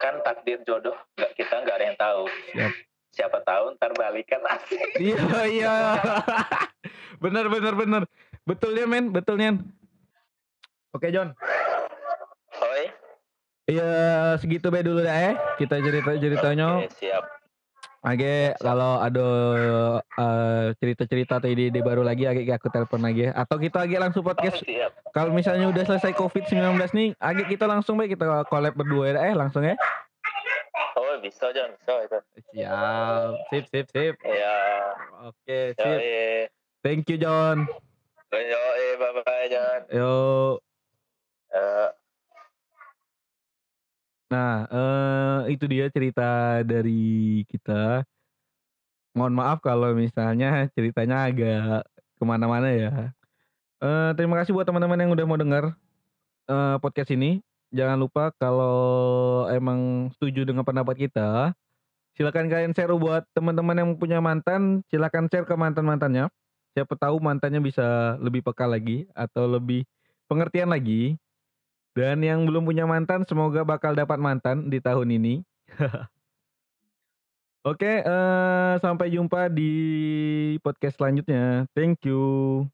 kan 0.00 0.16
takdir 0.24 0.56
jodoh 0.64 0.96
nggak 1.12 1.36
kita 1.36 1.60
nggak 1.60 1.76
ada 1.76 1.86
yang 1.92 1.98
tahu. 2.00 2.24
Siap. 2.56 2.72
Siapa 3.10 3.42
tahu 3.42 3.74
ntar 3.74 3.90
balikan 3.94 4.38
asik. 4.46 5.02
Iya 5.02 5.22
iya. 5.46 5.74
bener 7.18 7.50
bener 7.50 7.74
bener. 7.74 8.02
Betul 8.46 8.74
ya 8.74 8.86
men, 8.86 9.10
betul 9.10 9.36
Nian. 9.36 9.66
Oke 10.90 11.10
John. 11.10 11.34
Oi. 12.60 12.84
Iya 13.66 13.90
segitu 14.38 14.70
be 14.70 14.82
dulu 14.82 15.02
dah 15.02 15.30
eh. 15.30 15.34
Kita 15.56 15.78
cerita 15.78 16.10
ceritanya. 16.16 16.82
Oke, 16.82 16.90
siap. 16.96 17.24
Age 18.00 18.56
kalau 18.56 18.96
ada 18.96 19.28
eh, 20.00 20.66
cerita-cerita 20.80 21.36
atau 21.36 21.52
ide-ide 21.52 21.84
baru 21.84 22.00
lagi 22.00 22.24
Age 22.24 22.48
aku 22.48 22.72
telepon 22.72 23.04
lagi 23.04 23.28
ya. 23.28 23.36
Atau 23.36 23.60
kita 23.60 23.84
Age 23.84 24.00
langsung 24.00 24.24
Oh, 24.24 24.32
podcast. 24.32 24.64
siap. 24.64 24.96
Kalau 25.12 25.30
misalnya 25.30 25.68
udah 25.68 25.84
selesai 25.84 26.16
COVID-19 26.16 26.56
nih, 26.96 27.08
Age 27.20 27.44
kita 27.44 27.68
langsung 27.68 28.00
baik 28.00 28.16
kita 28.16 28.48
collab 28.48 28.72
berdua 28.72 29.12
ya 29.12 29.30
eh 29.30 29.34
langsung 29.36 29.62
ya. 29.62 29.76
Bisa 31.20 31.52
John, 31.52 31.70
bisa 31.76 31.92
itu. 32.04 32.18
Siap. 32.56 33.32
Sip 33.52 33.64
sip 33.68 33.86
sip. 33.92 34.14
Iya. 34.24 34.58
Oke, 35.28 35.76
sip. 35.76 36.00
Thank 36.80 37.06
you 37.12 37.20
John. 37.20 37.68
yo, 38.32 38.60
bye 38.96 39.12
bye 39.20 39.46
John. 39.52 39.80
Yo. 39.92 40.14
Eh, 41.50 41.90
Nah, 44.30 44.62
eh 44.70 45.58
itu 45.58 45.66
dia 45.66 45.90
cerita 45.90 46.62
dari 46.62 47.42
kita. 47.50 48.06
Mohon 49.10 49.34
maaf 49.42 49.58
kalau 49.58 49.90
misalnya 49.90 50.70
ceritanya 50.70 51.26
agak 51.26 51.82
ke 52.14 52.22
mana-mana 52.22 52.70
ya. 52.70 53.10
Eh 53.82 54.10
terima 54.14 54.38
kasih 54.38 54.54
buat 54.54 54.62
teman-teman 54.62 55.02
yang 55.02 55.10
udah 55.10 55.26
mau 55.26 55.34
dengar 55.34 55.74
eh 56.46 56.76
podcast 56.78 57.10
ini. 57.10 57.42
Jangan 57.70 57.98
lupa 58.02 58.34
kalau 58.34 59.46
emang 59.46 60.10
setuju 60.18 60.42
dengan 60.42 60.66
pendapat 60.66 61.06
kita, 61.06 61.54
silakan 62.18 62.50
kalian 62.50 62.74
share 62.74 62.90
buat 62.98 63.22
teman-teman 63.30 63.78
yang 63.78 63.90
punya 63.94 64.18
mantan, 64.18 64.82
silakan 64.90 65.30
share 65.30 65.46
ke 65.46 65.54
mantan-mantannya. 65.54 66.26
Siapa 66.74 66.94
tahu 66.98 67.22
mantannya 67.22 67.62
bisa 67.62 68.18
lebih 68.18 68.42
peka 68.42 68.66
lagi 68.66 69.06
atau 69.14 69.46
lebih 69.46 69.86
pengertian 70.26 70.70
lagi. 70.70 71.14
Dan 71.94 72.22
yang 72.22 72.46
belum 72.46 72.62
punya 72.62 72.86
mantan 72.86 73.26
semoga 73.26 73.66
bakal 73.66 73.94
dapat 73.94 74.18
mantan 74.18 74.70
di 74.70 74.78
tahun 74.78 75.10
ini. 75.18 75.34
Oke, 77.66 78.00
eh 78.00 78.74
sampai 78.80 79.12
jumpa 79.12 79.52
di 79.52 79.72
podcast 80.64 80.96
selanjutnya. 80.96 81.68
Thank 81.76 82.08
you. 82.08 82.64